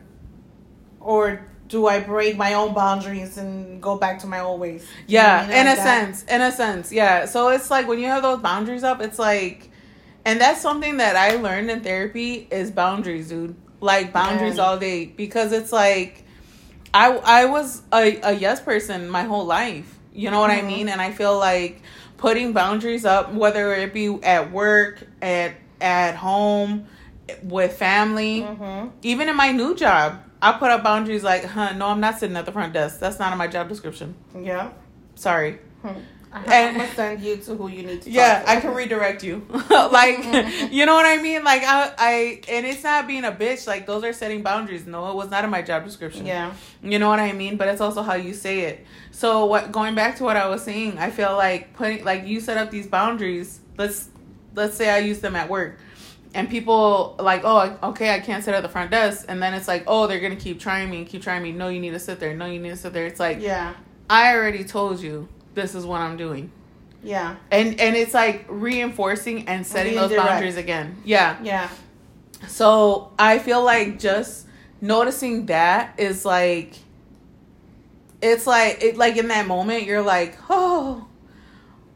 [1.00, 4.86] or do I break my own boundaries and go back to my old ways?
[5.08, 5.56] You know Yeah, I mean?
[5.58, 5.84] in a that.
[5.84, 7.26] sense, in a sense, yeah.
[7.26, 9.72] So it's like when you have those boundaries up, it's like,
[10.24, 13.56] and that's something that I learned in therapy is boundaries, dude.
[13.82, 14.64] Like boundaries Yeah.
[14.66, 16.24] all day because it's like,
[16.94, 17.08] I
[17.42, 19.98] I was a, a yes person my whole life.
[20.14, 20.68] You know what I Mhm.
[20.68, 20.90] mean?
[20.90, 21.82] And I feel like
[22.18, 26.86] putting boundaries up, whether it be at work, at at home,
[27.42, 28.92] with family, Mhm.
[29.02, 32.36] even in my new job, I put up boundaries like, huh, no, I'm not sitting
[32.36, 33.00] at the front desk.
[33.00, 34.72] That's not in my job description Yeah.
[35.16, 36.00] sorry Hmm.
[36.36, 38.10] I'm gonna send you to who you need to.
[38.10, 38.52] yeah talk to.
[38.52, 40.18] i can redirect you like
[40.72, 43.86] you know what i mean like I, I and it's not being a bitch like
[43.86, 46.54] those are setting boundaries no it was not in my job description Yeah.
[46.82, 49.94] you know what i mean but it's also how you say it so what going
[49.94, 52.88] back to what i was saying i feel like putting like you set up these
[52.88, 54.10] boundaries let's
[54.56, 55.78] let's say i use them at work
[56.34, 59.68] and people like oh okay i can't sit at the front desk and then it's
[59.68, 62.00] like oh they're gonna keep trying me and keep trying me no you need to
[62.00, 63.74] sit there no you need to sit there it's like Yeah.
[64.10, 66.52] i already told you this is what i'm doing
[67.04, 67.36] Yeah.
[67.52, 70.28] and and it's like reinforcing and setting those direct.
[70.28, 71.70] boundaries again yeah Yeah.
[72.48, 74.48] so i feel like just
[74.82, 76.74] noticing that is like
[78.22, 81.06] it's like it like in that moment you're like oh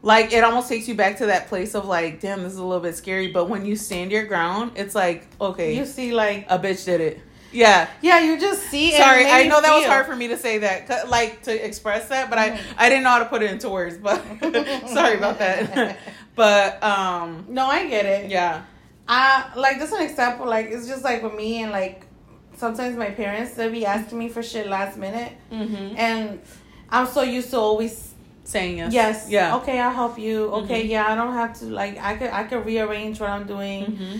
[0.02, 2.64] like it almost takes you back to that place of like damn this is a
[2.64, 6.46] little bit scary but when you stand your ground it's like okay You see, like,
[6.48, 7.20] a bitch did it
[7.50, 8.92] yeah yeah, you just see.
[8.92, 12.28] sorry i know that was hard for me to say that like to express that
[12.28, 14.22] but i i didn't know how to put it into words but
[14.88, 15.98] sorry about that
[16.34, 18.30] but um No, I get it.
[18.30, 18.64] yeah
[19.08, 20.46] I like this is an example.
[20.46, 22.06] Like it's just like with me and like
[22.56, 25.96] sometimes my parents they'll be asking me for shit last minute, mm-hmm.
[25.96, 26.40] and
[26.90, 28.07] I'm so used to always
[28.52, 30.36] saying yes yes, yeah okay, I'll help you.
[30.60, 30.88] Okay, Mhm.
[30.94, 33.80] yeah, I don't have to like I could I could rearrange what I'm doing.
[33.86, 34.16] mm-hmm.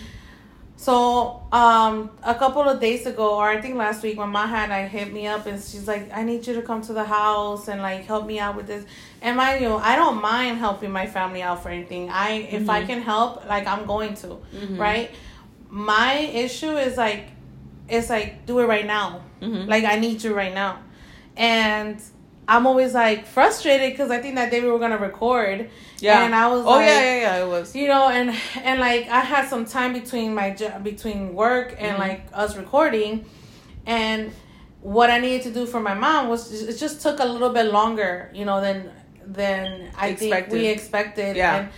[0.76, 4.68] So um a couple of days ago, or I think last week, my mom had
[4.70, 7.66] like hit me up and she's like, I need you to come to the house
[7.70, 8.84] and like help me out with this.
[9.22, 12.10] And mind you, know, I don't mind helping my family out for anything.
[12.10, 12.86] I if I Mhm.
[12.90, 14.78] can help, like I'm going to, Mhm.
[14.78, 15.10] right?
[15.70, 16.12] My
[16.44, 17.24] issue is like
[17.88, 19.08] it's like do it right now.
[19.42, 19.68] Mm-hmm.
[19.72, 20.72] Like I need you right now.
[21.36, 21.96] And
[22.50, 25.68] I'm always like frustrated because I think that day we were gonna record.
[26.00, 28.28] yeah And I was oh like, yeah yeah yeah it was you know and
[28.68, 32.06] and like i had some time between my job between work and Mhm.
[32.06, 33.12] like us recording
[33.86, 34.20] and
[34.96, 36.42] what i needed to do for my mom was
[36.72, 38.78] it just took a little bit longer you know than
[39.38, 40.52] than i think Expected.
[40.58, 41.56] we expected Yeah.
[41.56, 41.68] and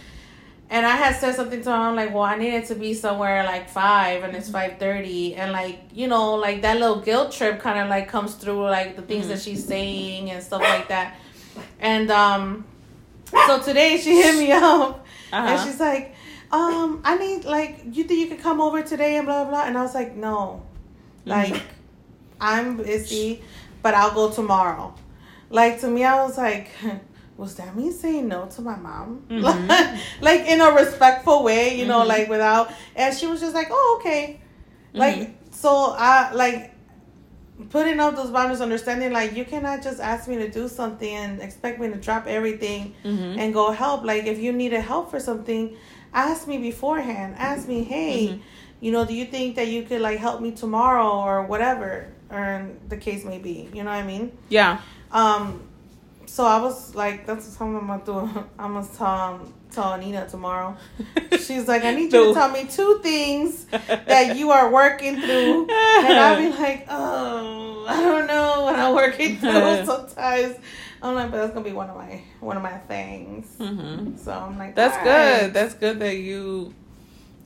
[0.71, 3.69] and I had said something to him like, well, I needed to be somewhere like
[3.69, 4.53] five, and it's Mm-hmm.
[4.71, 8.35] five thirty, and like you know, like that little guilt trip kind of like comes
[8.35, 9.29] through, like the things Mhm.
[9.29, 11.17] that she's saying and stuff like that.
[11.81, 12.65] And um,
[13.47, 15.65] so today she hit me up, and uh-huh.
[15.65, 16.15] she's like,
[16.53, 19.65] um, I need like you think you could come over today and blah blah, blah.
[19.67, 20.63] and I was like, no,
[21.27, 21.31] Mhm.
[21.53, 21.63] like
[22.41, 23.43] I'm busy,
[23.83, 24.95] but I'll go tomorrow.
[25.51, 26.71] Like to me, I was like.
[27.41, 29.25] Was that me saying no to my mom?
[29.31, 29.99] Mhm.
[30.29, 32.07] like in a respectful way, you know, Mhm.
[32.15, 32.71] like without.
[32.95, 34.41] And she was just like, "Oh, okay."
[34.93, 35.33] Like Mhm.
[35.63, 36.61] so, I like
[37.71, 41.41] putting up those boundaries, understanding like you cannot just ask me to do something and
[41.41, 43.39] expect me to drop everything Mhm.
[43.39, 44.05] and go help.
[44.05, 45.75] Like if you needed help for something,
[46.13, 47.37] ask me beforehand.
[47.39, 48.41] Ask me, hey, Mhm.
[48.81, 52.69] you know, do you think that you could like help me tomorrow or whatever, or
[52.89, 53.69] the case may be.
[53.73, 54.33] You know what I mean?
[54.51, 54.79] yeah
[55.13, 55.63] Um,
[56.31, 58.45] so I was like, that's something I'm gonna do.
[58.59, 60.77] I'm gonna tell um, tell Anita tomorrow.
[61.33, 65.63] She's like, I need you to tell me two things that you are working through,
[65.71, 69.85] and I'll be like, oh, I don't know what I'm working through.
[69.85, 70.57] Sometimes
[71.03, 73.47] I'm like, but that's gonna be one of my one of my things.
[73.59, 75.45] hmm So I'm like, That's good.
[75.45, 76.75] right." That's good that you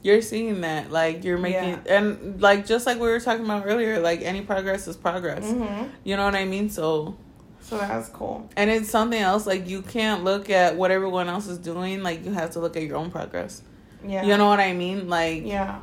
[0.03, 0.91] you're seeing that.
[0.93, 1.97] Like you're making Yeah.
[1.99, 5.45] and like just like we were talking about earlier, like any progress is progress.
[5.45, 5.91] Mhm.
[6.05, 6.68] You know what I mean?
[6.68, 7.16] So
[7.65, 8.49] So that's cool.
[8.57, 12.25] and it's something else like you can't look at what everyone else is doing, like
[12.25, 13.62] you have to look at your own progress.
[14.07, 14.23] Yeah.
[14.23, 15.09] You know what I mean?
[15.09, 15.81] Like Yeah.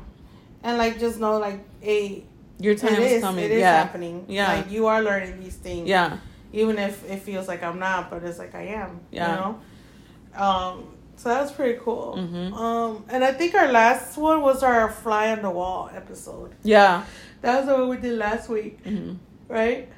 [0.63, 2.23] And like just know like, hey,
[2.59, 3.45] your time is, is coming.
[3.45, 3.81] it is yeah.
[3.83, 4.25] happening.
[4.29, 4.53] Yeah.
[4.53, 5.87] Like you are learning these things.
[5.89, 6.17] Yeah.
[6.53, 8.99] even if it feels like I'm not, but it's like I am.
[9.11, 9.29] Yeah.
[9.29, 9.59] You know.
[10.45, 10.87] Um.
[11.15, 12.15] So that's pretty cool.
[12.17, 12.53] Mhm.
[12.53, 13.05] Um.
[13.09, 16.53] And I think our last one was our fly on the wall episode.
[16.63, 17.05] Yeah.
[17.41, 19.13] That was the one we did last week, hmm
[19.47, 19.89] right?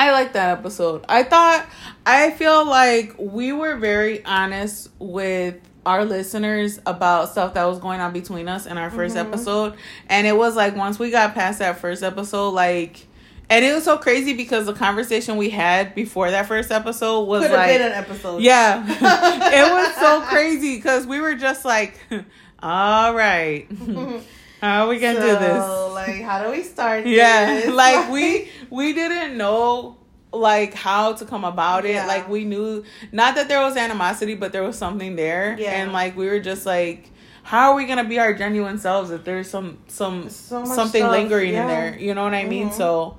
[0.00, 1.04] I like that episode.
[1.10, 1.66] I thought
[2.06, 8.00] I feel like we were very honest with our listeners about stuff that was going
[8.00, 9.20] on between us in our 1st Mhm.
[9.28, 9.74] episode.
[10.08, 13.06] And it was like once we got past that first episode, like
[13.50, 17.42] and it was so crazy because the conversation we had before that first episode was
[17.42, 18.40] Could like been an episode.
[18.42, 18.82] Yeah.
[18.88, 21.98] it was so crazy because we were just like,
[22.62, 23.66] all right.
[24.60, 25.64] How are we gonna do this?
[25.94, 27.06] Like, how do we start?
[27.20, 27.68] yeah this?
[27.84, 29.96] like we we didn't know
[30.32, 32.06] like how to come about it Yeah.
[32.06, 35.72] like we knew not that there was animosity but there was something there Yeah.
[35.72, 37.10] and like we were just like
[37.42, 41.10] how are we gonna be our genuine selves if there's some some So something stuff,
[41.10, 41.62] lingering yeah.
[41.62, 42.74] in there you know what i mean Mhm.
[42.74, 43.18] so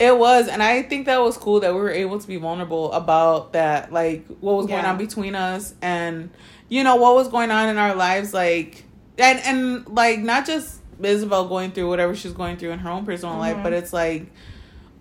[0.00, 2.92] it was and i think that was cool that we were able to be vulnerable
[2.92, 6.30] about that like what was going on between us and
[6.68, 8.82] you know what was going on in our lives like
[9.18, 13.04] and and like not just isabel going through whatever she's going through in her own
[13.04, 13.62] personal life Mhm.
[13.62, 14.26] but it's like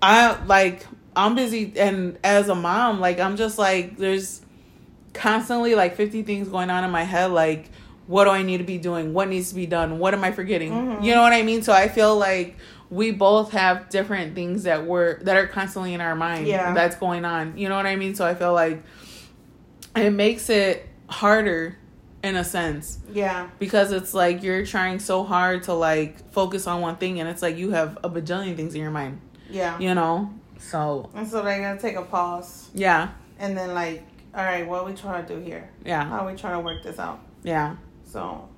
[0.02, 0.86] i like
[1.16, 4.42] i'm busy and as a mom like i'm just like there's
[5.14, 7.70] constantly like 50 things going on in my head like
[8.08, 9.16] what do I need to be doing?
[9.16, 9.98] What needs to be done?
[9.98, 10.72] What am I forgetting?
[10.72, 11.04] Mhm.
[11.04, 11.64] You know what I mean?
[11.64, 12.56] So I feel like
[12.92, 16.76] we both have different things that we're that are constantly in our mind Yeah.
[16.76, 17.58] that's going on.
[17.58, 18.14] You know what I mean?
[18.14, 18.84] So I feel like
[19.96, 21.78] it makes it harder
[22.26, 23.48] in a sense Yeah.
[23.60, 27.42] because it's like you're trying so hard to like focus on one thing and it's
[27.42, 29.78] like you have a bajillion things in your mind, Yeah.
[29.80, 30.34] you know?
[30.58, 33.10] So, And so they're gonna take a pause yeah.
[33.40, 34.04] and then like,
[34.34, 35.70] all right, what are we trying to do here?
[35.86, 36.04] Yeah.
[36.04, 37.20] How are we trying to work this out?
[37.44, 37.76] Yeah.
[38.04, 38.50] So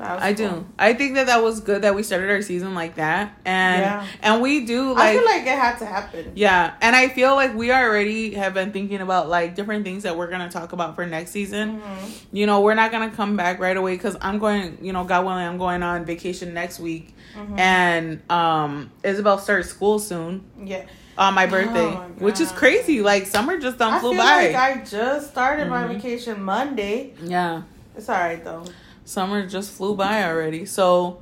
[0.00, 0.48] I cool.
[0.48, 0.66] do.
[0.78, 3.38] I think that that was good that we started our season like that.
[3.44, 4.06] And Yeah.
[4.22, 6.32] and we do I feel like it had to happen.
[6.34, 10.16] Yeah, and I feel like we already have been thinking about like different things that
[10.16, 11.80] we're gonna talk about for next season.
[11.80, 12.10] Mhm.
[12.32, 14.78] You know, we're not gonna come back right away because I'm going.
[14.80, 17.58] You know, God willing, I'm going on vacation next week, Mhm.
[17.60, 20.82] and um, Isabel starts school soon Yeah.
[21.16, 23.02] on my birthday, Oh my which is crazy.
[23.02, 24.46] Like summer just done I flew by.
[24.48, 25.94] like I just started my Mhm.
[25.94, 27.12] vacation Monday.
[27.22, 27.62] yeah,
[27.96, 28.64] It's all right though.
[29.04, 30.64] Summer just flew by already.
[30.66, 31.18] So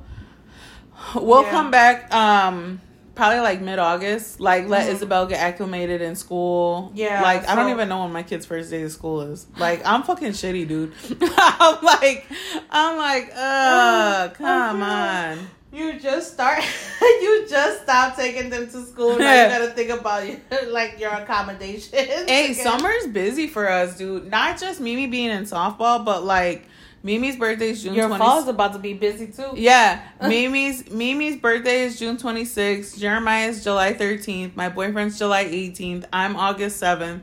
[1.15, 1.51] we'll Yeah.
[1.51, 2.13] come back.
[2.13, 2.81] Um.
[3.13, 4.93] Probably like mid August, like let Mhm.
[4.93, 6.91] Isabel get acclimated in school.
[6.95, 9.45] Yeah, like I don't even know when my kid's first day of school is.
[9.57, 10.93] Like I'm fucking shitty, dude.
[11.21, 12.25] I'm like,
[12.71, 15.39] I'm like, uh, come on.
[15.73, 16.63] You just start.
[17.01, 19.19] you just stop taking them to school.
[19.19, 20.37] Now you gotta think about your
[20.69, 21.93] like your accommodations.
[21.93, 22.55] Hey, again.
[22.55, 24.31] summer's busy for us, dude.
[24.31, 26.65] Not just Mimi being in softball, but like
[27.03, 28.17] Mimi's birthday is June Your 20th.
[28.19, 29.53] fall's about to be busy too.
[29.55, 32.99] Yeah, Mimi's Mimi's birthday is June 26th.
[32.99, 34.55] Jeremiah's July 13th.
[34.55, 36.05] My boyfriend's July 18th.
[36.13, 37.21] I'm August 7th.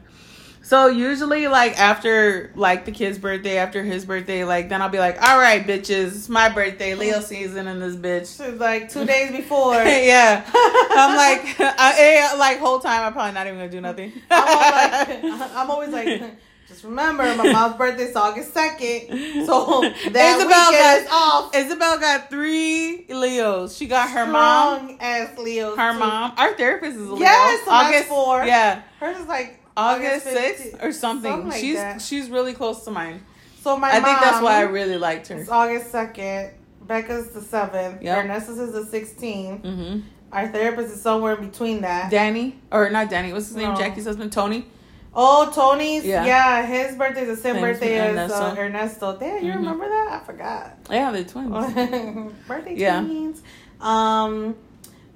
[0.69, 4.99] So usually, like after like the kid's birthday, after his birthday, like then I'll be
[4.99, 8.39] like, all right, bitches, it's my birthday, Leo season and this bitch.
[8.39, 9.75] It's like two days before.
[9.83, 14.13] yeah, I'm like, I, eh, like whole time I'm probably not even gonna do nothing.
[14.31, 16.23] I'm, like, I'm always like,
[16.69, 21.57] just remember, my mom's birthday is August second, so that Isabel got- is off.
[21.57, 23.77] Isabel got three Leos.
[23.77, 25.75] She got her mom, as Leo.
[25.77, 26.33] her mom.
[26.37, 27.21] Our therapist is a Leo.
[27.21, 28.45] Yes, that's four.
[28.45, 31.31] Yeah, Hers is like August August sixth or something.
[31.31, 32.03] something like she's that.
[32.03, 33.25] she's really close to mine.
[33.63, 35.37] So my I think that's why I really liked her.
[35.37, 36.53] is August second.
[36.83, 38.03] Becca's the seventh.
[38.03, 38.25] Yep.
[38.25, 39.61] Ernesto's is the 16th.
[39.63, 40.01] hmm
[40.33, 42.11] Our therapist is somewhere in between that.
[42.11, 43.33] Danny or not Danny?
[43.33, 43.77] What's his name?
[43.77, 44.67] Jackie's husband, Tony.
[45.15, 46.05] Oh, Tony's.
[46.05, 46.25] Yeah.
[46.25, 46.67] Yeah.
[46.67, 49.17] his birthday's the same birthday as uh, Ernesto.
[49.19, 49.57] Damn, you Mhm.
[49.57, 50.21] remember that?
[50.23, 50.77] I forgot.
[50.91, 51.51] Yeah, they're twins.
[52.49, 53.01] birthday Yeah.
[53.03, 53.43] twins.
[53.81, 54.57] Um,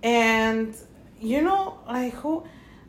[0.02, 0.74] and
[1.20, 2.44] you know, like who?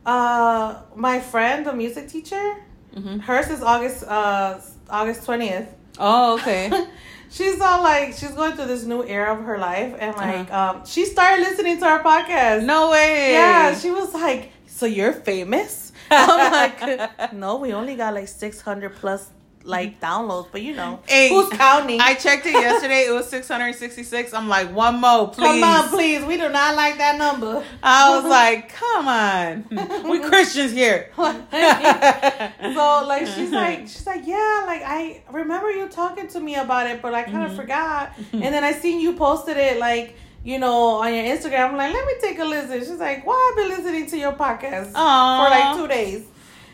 [0.05, 2.55] Uh, my friend, the music teacher.
[2.93, 4.03] hmm Hers is August.
[4.05, 5.67] Uh, August twentieth.
[5.99, 6.71] Oh, okay.
[7.29, 10.77] she's all like she's going through this new era of her life, and like Uh-huh.
[10.79, 12.63] um, she started listening to our podcast.
[12.63, 13.33] No way.
[13.33, 18.95] Yeah, she was like, "So you're famous?" I'm like, "No, we only got like 600
[18.95, 19.29] plus
[19.65, 23.05] like downloads, but you know, Hey, who's counting?" I checked it yesterday.
[23.07, 24.33] It was 666.
[24.33, 25.45] I'm like, one more, please.
[25.45, 26.23] Come on, please.
[26.25, 27.63] We do not like that number.
[27.81, 29.65] I was like, come on.
[30.09, 31.09] We Christians here.
[31.17, 36.87] so like she's like she's like yeah like I remember you talking to me about
[36.87, 37.55] it but I kind of Mhm.
[37.55, 41.77] forgot and then I seen you posted it like you know on your Instagram I'm
[41.77, 44.91] like let me take a listen she's like well I've been listening to your podcast
[44.95, 45.43] Aw.
[45.43, 46.25] for like two days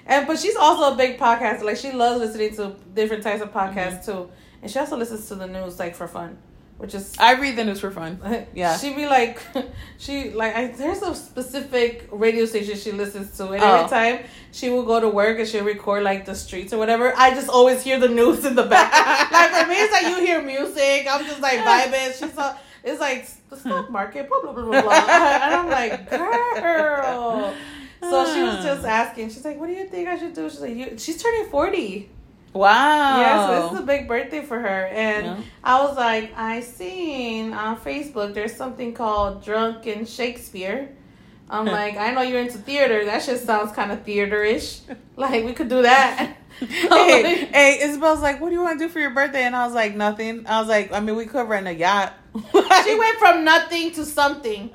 [0.05, 3.51] and but she's also a big podcaster like she loves listening to different types of
[3.53, 4.11] podcasts Mm-hmm.
[4.11, 6.37] too and she also listens to the news like for fun
[6.77, 8.21] which is I read the news for fun.
[8.55, 8.77] Yeah.
[8.77, 9.41] she be like,
[9.97, 13.75] she like I, there's a specific radio station she listens to, and Oh.
[13.79, 14.19] every time
[14.53, 17.49] she will go to work and she'll record like the streets or whatever, I just
[17.49, 18.93] always hear the news in the back.
[19.33, 21.05] like for me, it's like you hear music.
[21.11, 22.17] I'm just like vibing.
[22.17, 22.55] She's all,
[22.85, 27.53] it's like the stock market, blah blah blah blah blah, and I'm like, girl.
[28.01, 28.89] So she was just ah.
[28.89, 29.29] asking.
[29.29, 32.09] She's like, "What do you think I should do?" She's like, you, "She's turning 40.
[32.53, 33.19] Wow.
[33.19, 34.87] Yeah, so this is a big birthday for her.
[34.87, 35.41] And Yeah.
[35.63, 40.89] I was like, I seen on Facebook there's something called Drunken Shakespeare.
[41.51, 43.05] I'm like, I know you're into theater.
[43.05, 44.81] That shit sounds kind of theater-ish.
[45.15, 46.37] Like we could do that.
[46.59, 49.43] hey, hey, Isabel's like, what do you want to do for your birthday?
[49.43, 50.47] And I was like, nothing.
[50.47, 52.13] I was like, I mean, we could rent a yacht.
[52.85, 54.69] she went from nothing to something.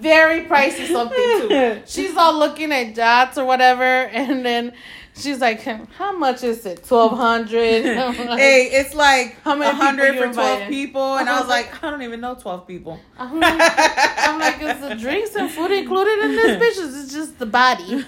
[0.00, 1.82] Very pricey something too.
[1.86, 4.72] She's all looking at dots or whatever, and then
[5.16, 6.84] she's like, "How much is it?
[6.84, 7.84] Twelve hundred?
[7.84, 10.68] hey, it's like How many 100 for 12 invited?
[10.68, 11.16] people.
[11.16, 13.00] And I was like, I don't even know 12 people.
[13.18, 16.84] I'm like, I'm like, is the drinks and food included in this bitch?
[16.84, 18.02] Is it just the body?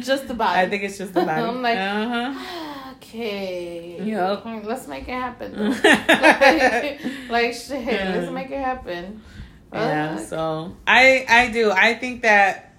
[0.00, 0.60] just the body.
[0.60, 1.42] I think it's just the body.
[1.42, 2.69] I'm like, uh-huh.
[3.10, 4.02] Okay.
[4.02, 4.42] Yup.
[4.42, 5.70] Hmm, let's make it happen.
[5.70, 5.82] Like,
[7.30, 8.16] like, shit, Yeah.
[8.16, 9.22] let's make it happen.
[9.72, 11.70] Yeah, so I I do.
[11.70, 12.74] I think that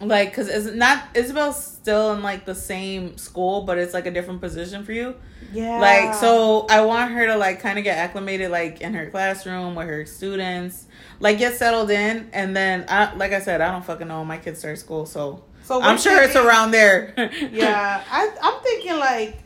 [0.00, 4.10] like because it's not Isabel's still in like the same school, but it's like a
[4.10, 5.14] different position for you.
[5.52, 5.78] Yeah.
[5.78, 9.74] Like so, I want her to like kind of get acclimated, like in her classroom
[9.74, 10.86] with her students,
[11.18, 14.28] like get settled in, and then I like I said, I don't fucking know when
[14.28, 17.14] my kids start school, so So I'm sure it's around there.
[17.52, 19.38] yeah, I I'm thinking like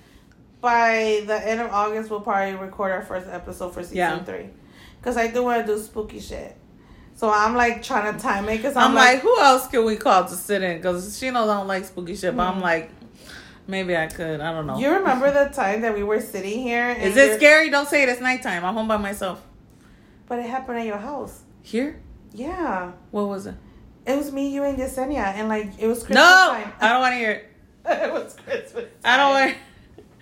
[0.63, 4.25] by the end of August we'll probably record our first episode for season Yeah.
[4.25, 4.49] three,
[4.99, 6.57] because I do want to do spooky shit.
[7.15, 9.85] So I'm like trying to time it because I'm, I'm, like, like, who else can
[9.85, 10.79] we call to sit in?
[10.79, 12.63] Because she knows I don't like spooky shit, but I'm Mhm.
[12.63, 12.91] like,
[13.67, 14.41] maybe I could.
[14.41, 14.79] I don't know.
[14.79, 16.89] you remember the time that we were sitting here?
[16.89, 17.69] And Is it scary?
[17.69, 18.09] Don't say it.
[18.09, 18.65] It's nighttime.
[18.65, 19.43] I'm home by myself.
[20.27, 21.43] But it happened at your house.
[21.61, 22.01] Here?
[22.33, 23.55] Yeah, What was it?
[24.07, 26.73] It was me, you, and Yesenia, and like it was Christmas no, time.
[26.81, 27.51] I don't want to hear it.
[27.87, 28.87] it was Christmas.
[29.05, 29.57] I don't time.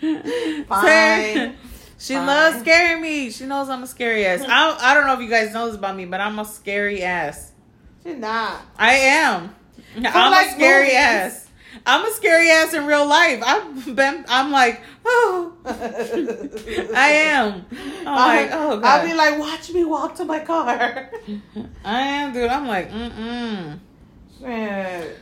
[0.02, 0.66] want.
[0.68, 1.56] Fine.
[1.98, 2.26] She Fine.
[2.26, 3.30] loves scaring me.
[3.30, 4.42] She knows I'm a scary ass.
[4.42, 7.02] I I don't know if you guys know this about me, but I'm a scary
[7.02, 7.52] ass.
[8.02, 8.62] She's not.
[8.76, 9.54] I am.
[9.96, 10.96] I'm like a scary movies.
[10.96, 11.41] ass.
[11.86, 13.42] I'm a scary ass in real life.
[13.44, 14.24] I've been.
[14.28, 17.64] I'm like, oh, I am.
[18.06, 18.84] I'm like, oh god.
[18.84, 21.10] I'll be like, watch me walk to my car.
[21.84, 22.48] I am, dude.
[22.50, 23.78] I'm like, mm
[24.42, 25.12] mm.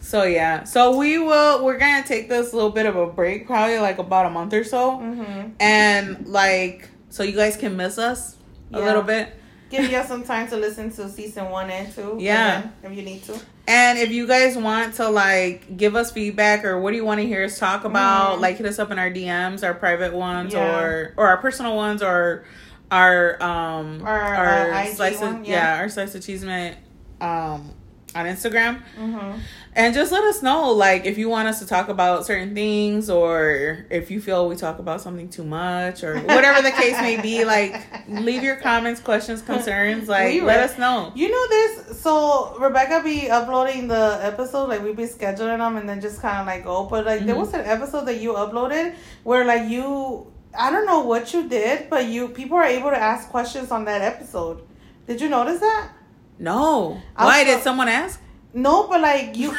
[0.00, 0.64] So yeah.
[0.64, 1.64] So we will.
[1.64, 4.64] We're gonna take this little bit of a break, probably like about a month or
[4.64, 5.50] so, Mm-hmm.
[5.60, 8.36] and like, so you guys can miss us
[8.72, 8.84] a Yeah.
[8.86, 9.32] little bit.
[9.72, 12.16] Give you some time to listen to season one and two.
[12.20, 12.68] Yeah.
[12.84, 13.40] if you need to.
[13.66, 17.20] And if you guys want to like give us feedback or what do you want
[17.20, 18.40] to hear us talk about, Mhm.
[18.42, 20.78] like hit us up in our DMs, our private ones Yeah.
[20.78, 22.44] or or our personal ones or
[22.90, 25.76] our um Our, uh, IG slice of, one, yeah.
[25.76, 25.80] yeah.
[25.80, 26.74] our slice of cheesemate
[27.22, 27.70] um
[28.14, 28.82] on Instagram.
[28.98, 29.38] Mm-hmm.
[29.74, 33.08] And just let us know like if you want us to talk about certain things
[33.08, 37.18] or if you feel we talk about something too much or whatever the case may
[37.20, 41.10] be, like leave your comments, questions, concerns, like We let re- us know.
[41.14, 45.88] You know this, so Rebecca be uploading the episode, like we be scheduling them and
[45.88, 46.84] then just kind of like go.
[46.84, 47.38] But like there Mhm.
[47.40, 48.94] was an episode that you uploaded
[49.24, 50.26] where like you,
[50.58, 53.86] I don't know what you did, but you people are able to ask questions on
[53.86, 54.60] that episode.
[55.06, 55.92] Did you notice that?
[56.38, 57.00] No.
[57.16, 58.20] I Why did someone ask?
[58.54, 59.48] No, but like you.
[59.48, 59.54] no,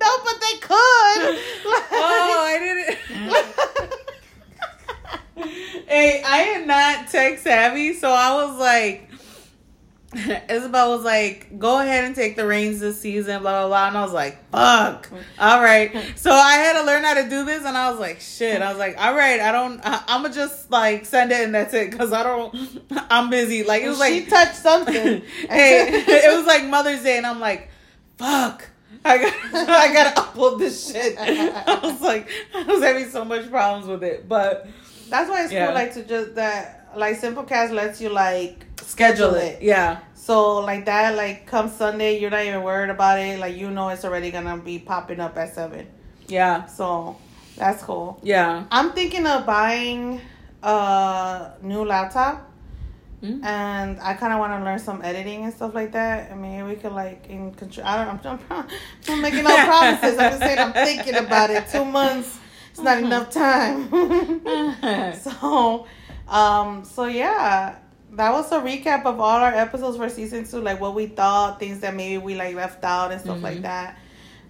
[0.00, 1.38] but they could.
[1.92, 2.98] Oh, I didn't.
[5.88, 9.09] hey, I am not tech savvy, so I was like,
[10.50, 13.96] Isabel was like, "Go ahead and take the reins this season," blah blah blah, and
[13.96, 15.08] I was like, "Fuck,
[15.38, 18.20] all right." So I had to learn how to do this, and I was like,
[18.20, 21.44] "Shit," I was like, "All right, I don't, I, I'm gonna just like send it
[21.44, 22.52] and that's it," because I don't,
[23.10, 23.62] I'm busy.
[23.62, 25.22] Like it was like she touched something.
[25.48, 27.68] hey, it was like Mother's Day, and I'm like,
[28.18, 28.66] fuck.
[29.04, 31.16] I got I gotta upload this shit.
[31.18, 34.66] I was like, I was having so much problems with it, but
[35.08, 35.66] That's why it's Yeah.
[35.66, 39.62] cool, like to just that, like Simplecast lets you like schedule it.
[39.62, 43.38] Yeah, So like that, like come Sunday, you're not even worried about it.
[43.38, 45.86] Like you know it's already gonna be popping up at seven.
[46.28, 47.16] yeah, So
[47.56, 48.18] that's cool.
[48.22, 48.64] yeah.
[48.70, 50.20] I'm thinking of buying
[50.62, 52.46] a new laptop,
[53.22, 53.44] Mm.
[53.44, 56.32] and I kind of want to learn some editing and stuff like that.
[56.32, 57.86] I mean, we could like in control.
[57.86, 58.24] I don't.
[58.24, 58.66] I'm, I'm,
[59.10, 60.16] I'm making no promises.
[60.18, 61.68] I'm just saying I'm thinking about it.
[61.70, 62.38] Two months.
[62.70, 63.90] It's not enough time.
[65.20, 65.84] so,
[66.28, 67.76] um, so yeah,
[68.12, 71.58] that was a recap of all our episodes for season two, like what we thought,
[71.60, 73.62] things that maybe we like left out and stuff like Mhm.
[73.62, 73.98] that.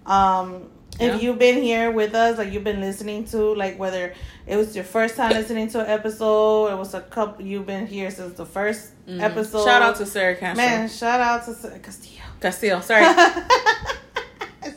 [0.05, 1.15] Um, Yeah.
[1.15, 4.13] if you've been here with us, like you've been listening to, like whether
[4.47, 7.87] it was your first time listening to an episode, it was a couple, you've been
[7.87, 9.21] here since the 1st Mm.
[9.21, 9.63] episode.
[9.65, 10.63] Shout out to Sarah Castro.
[10.63, 12.23] man, shout out to Sa- Castillo.
[12.39, 12.79] Castillo.
[12.81, 13.05] Sorry.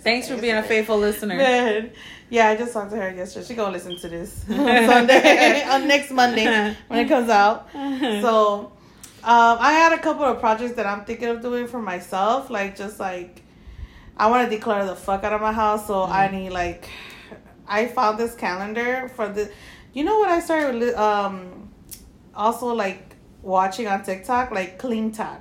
[0.02, 1.36] Thanks for being a faithful listener.
[1.36, 1.90] Man.
[2.30, 3.46] Yeah, I just talked to her yesterday.
[3.46, 7.68] She gonna listen to this on Sunday, on next Monday when it comes out.
[7.72, 8.72] So,
[9.24, 12.50] um, I had a couple of projects that I'm thinking of doing for myself.
[12.50, 13.42] Like, just like,
[14.16, 15.86] I want to declutter the fuck out of my house.
[15.86, 16.88] So I need like,
[17.66, 19.50] I found this calendar for the.
[19.94, 21.70] You know what I started um,
[22.34, 25.40] also like watching on TikTok like CleanTok.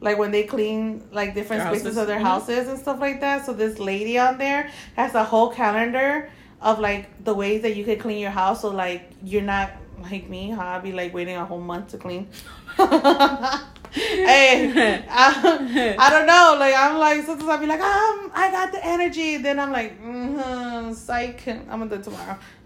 [0.00, 1.96] Like when they clean like different Their spaces houses?
[1.98, 2.22] of their Mhm.
[2.22, 3.44] houses and stuff like that.
[3.44, 6.30] So this lady on there has a whole calendar
[6.60, 8.62] of like the ways that you could clean your house.
[8.62, 9.70] So like you're not
[10.00, 12.28] like me, how I'll be like waiting a whole month to clean.
[13.92, 16.56] hey, I, I don't know.
[16.58, 19.36] Like I'm like sometimes I'll be like, um, I got the energy.
[19.38, 21.46] Then I'm like, mm-hmm, psych.
[21.48, 22.38] I'm gonna do it tomorrow.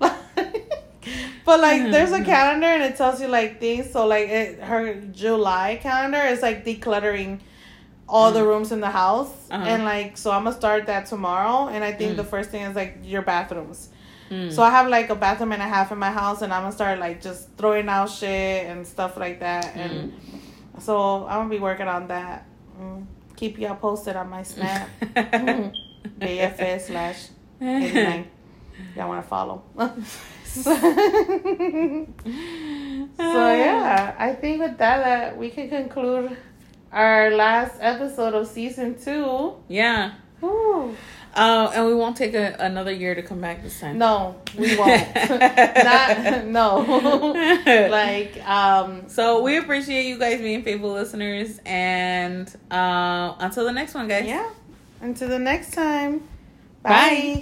[1.45, 3.91] but like, there's a calendar and it tells you like things.
[3.91, 7.41] So like, it, her July calendar is like decluttering
[8.09, 9.65] all the rooms in the house, Uh-huh.
[9.65, 11.67] and like, so I'm gonna start that tomorrow.
[11.69, 12.17] And I think Mm.
[12.17, 13.89] the first thing is like your bathrooms.
[14.31, 14.53] Mm.
[14.53, 16.73] So I have like a bathroom and a half in my house, and I'm gonna
[16.73, 19.77] start like just throwing out shit and stuff like that.
[19.77, 20.81] And Mm.
[20.81, 22.47] so I'm gonna be working on that.
[22.81, 23.07] Mm.
[23.37, 24.89] keep y'all posted on my snap.
[26.21, 27.29] BFS slash
[27.61, 28.27] 89.
[28.97, 29.63] Y'all want to follow.
[33.17, 36.37] so yeah, I think with that, that we can conclude
[36.93, 39.55] our last episode of season two.
[39.69, 40.13] Yeah.
[40.41, 40.95] Whew.
[41.37, 43.99] Uh, and we won't take a, another year to come back this time.
[43.99, 45.15] No, we won't.
[45.29, 46.79] Not no.
[47.91, 49.07] like um.
[49.09, 54.27] So we appreciate you guys being faithful listeners, and uh, until the next one, guys.
[54.27, 54.49] Yeah.
[55.03, 56.21] Until the next time.
[56.83, 56.91] Bye.
[56.91, 57.23] Bye.